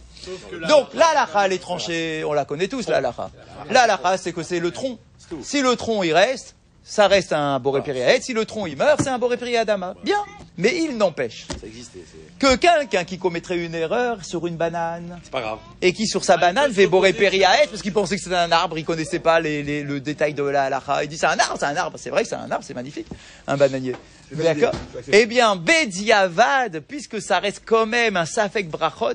Donc 0.68 0.94
là, 0.94 1.28
est 1.52 1.60
tranchée, 1.60 2.24
on 2.26 2.34
la 2.34 2.46
connaît 2.46 2.68
tous, 2.68 2.88
la 2.88 2.98
halakha. 2.98 3.30
La 3.70 3.84
halakha, 3.84 4.18
c'est 4.18 4.34
que 4.34 4.44
c'est 4.44 4.60
le 4.60 4.72
tronc. 4.72 4.98
Si 5.42 5.62
le 5.62 5.76
tronc, 5.76 6.04
il 6.04 6.14
reste, 6.14 6.56
ça 6.88 7.08
reste 7.08 7.34
un 7.34 7.60
boré 7.60 7.82
périaète. 7.82 8.22
Si 8.24 8.34
le 8.34 8.46
tronc, 8.46 8.68
il 8.68 8.78
meurt, 8.78 9.02
c'est 9.02 9.10
un 9.10 9.18
boré 9.18 9.38
périadama. 9.38 9.96
Bien. 10.04 10.20
Mais 10.58 10.74
il 10.78 10.96
n'empêche 10.98 11.48
Ça 11.60 11.66
existait. 11.68 12.00
C'est 12.10 12.38
que 12.40 12.56
quelqu'un 12.56 13.04
qui 13.04 13.18
commettrait 13.18 13.58
une 13.58 13.74
erreur 13.76 14.24
sur 14.24 14.46
une 14.48 14.56
banane, 14.56 15.20
c'est 15.24 15.32
pas 15.32 15.42
grave. 15.42 15.58
et 15.82 15.92
qui 15.94 16.06
sur 16.08 16.24
sa 16.24 16.38
banane 16.38 16.72
fait 16.72 16.88
boré 16.88 17.12
périaète 17.12 17.70
parce 17.72 17.82
qu'il 17.82 17.92
pensait 17.92 18.16
que 18.16 18.22
c'était 18.24 18.36
un 18.36 18.52
arbre, 18.52 18.78
il 18.78 18.86
connaissait 18.86 19.20
pas 19.20 19.40
les, 19.42 19.64
les- 19.64 19.84
le 19.84 20.00
détail 20.00 20.34
de 20.34 20.44
la 20.44 20.64
halakha. 20.66 21.04
Il 21.04 21.10
dit 21.10 21.18
c'est 21.18 21.26
un 21.26 21.38
arbre, 21.40 21.58
c'est 21.60 21.66
un 21.66 21.76
arbre. 21.76 21.98
C'est 22.00 22.10
vrai 22.12 22.24
que 22.24 22.30
c'est 22.30 22.36
un 22.36 22.50
arbre, 22.52 22.64
c'est 22.64 22.74
magnifique, 22.76 23.08
un 23.48 23.58
bananier. 23.58 23.96
D'accord 24.32 24.72
Eh 25.12 25.26
bien, 25.26 25.56
Bediavad, 25.56 26.80
puisque 26.88 27.22
ça 27.22 27.40
reste 27.40 27.64
quand 27.66 27.86
même 27.86 28.16
un 28.18 28.26
safek 28.26 28.70
brachot, 28.70 29.14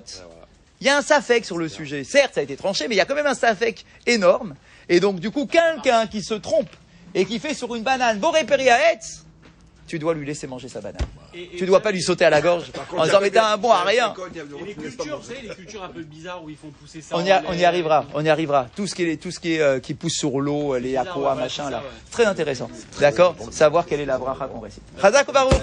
il 0.80 0.87
y 0.87 0.90
a 0.90 0.96
un 0.96 1.02
safek 1.02 1.44
sur 1.44 1.59
le 1.59 1.68
sujet. 1.68 2.04
Certes, 2.04 2.35
ça 2.35 2.40
a 2.40 2.42
été 2.42 2.56
tranché, 2.56 2.87
mais 2.88 2.94
il 2.94 2.98
y 2.98 3.02
a 3.02 3.04
quand 3.04 3.14
même 3.14 3.26
un 3.26 3.35
safek 3.35 3.85
énorme. 4.06 4.54
Et 4.88 4.98
donc, 5.00 5.20
du 5.20 5.30
coup, 5.30 5.46
quelqu'un 5.46 6.06
qui 6.06 6.22
se 6.22 6.35
trompe 6.35 6.68
et 7.14 7.25
qui 7.25 7.38
fait 7.38 7.55
sur 7.55 7.75
une 7.75 7.83
banane 7.83 8.18
boré 8.18 8.44
périaète, 8.44 9.05
tu 9.87 9.99
dois 9.99 10.14
lui 10.14 10.25
laisser 10.25 10.46
manger 10.46 10.68
sa 10.68 10.81
banane. 10.81 11.01
Et, 11.35 11.42
et- 11.42 11.57
Tu 11.57 11.66
dois 11.66 11.81
pas 11.81 11.90
lui 11.90 12.01
sauter 12.01 12.25
à 12.25 12.31
la 12.31 12.40
gorge 12.40 12.70
en 12.96 13.05
disant 13.05 13.18
mais 13.20 13.31
t'es 13.31 13.40
un 13.40 13.57
bon 13.57 13.73
à 13.73 13.83
rien. 13.83 14.14
et 14.62 14.64
les 14.64 14.75
cultures, 14.75 15.18
vous 15.18 15.25
savez, 15.27 15.40
les 15.49 15.55
cultures 15.55 15.83
un 15.83 15.88
peu 15.88 16.03
bizarres 16.05 16.44
où 16.44 16.49
ils 16.51 16.57
font 16.57 16.70
pousser 16.70 17.01
ça. 17.01 17.16
On 17.16 17.25
y, 17.25 17.31
a- 17.33 17.40
en 17.40 17.46
on 17.49 17.53
y 17.55 17.57
l'air. 17.59 17.68
arrivera, 17.68 18.05
on 18.14 18.25
y 18.25 18.29
arrivera. 18.29 18.68
Tout 18.77 18.87
ce 18.87 18.94
qui 18.94 19.03
est, 19.03 19.16
tout 19.16 19.33
ce 19.33 19.40
qui 19.40 19.55
est, 19.55 19.61
euh, 19.61 19.81
qui 19.81 19.94
pousse 19.94 20.12
sur 20.14 20.38
l'eau, 20.40 20.77
les 20.79 20.96
aqua, 20.96 21.35
ouais, 21.35 21.40
machin 21.40 21.70
là. 21.70 21.79
ouais. 21.79 21.85
Très 22.12 22.25
intéressant. 22.27 22.70
D'accord 23.01 23.35
Savoir 23.51 23.85
quelle 23.85 24.01
est 24.01 24.07
la 24.07 24.18
bracha 24.18 24.46
qu'on 24.46 24.61
récite. 24.61 24.85
Chazak 25.01 25.29
ou 25.29 25.33
Baruch. 25.33 25.55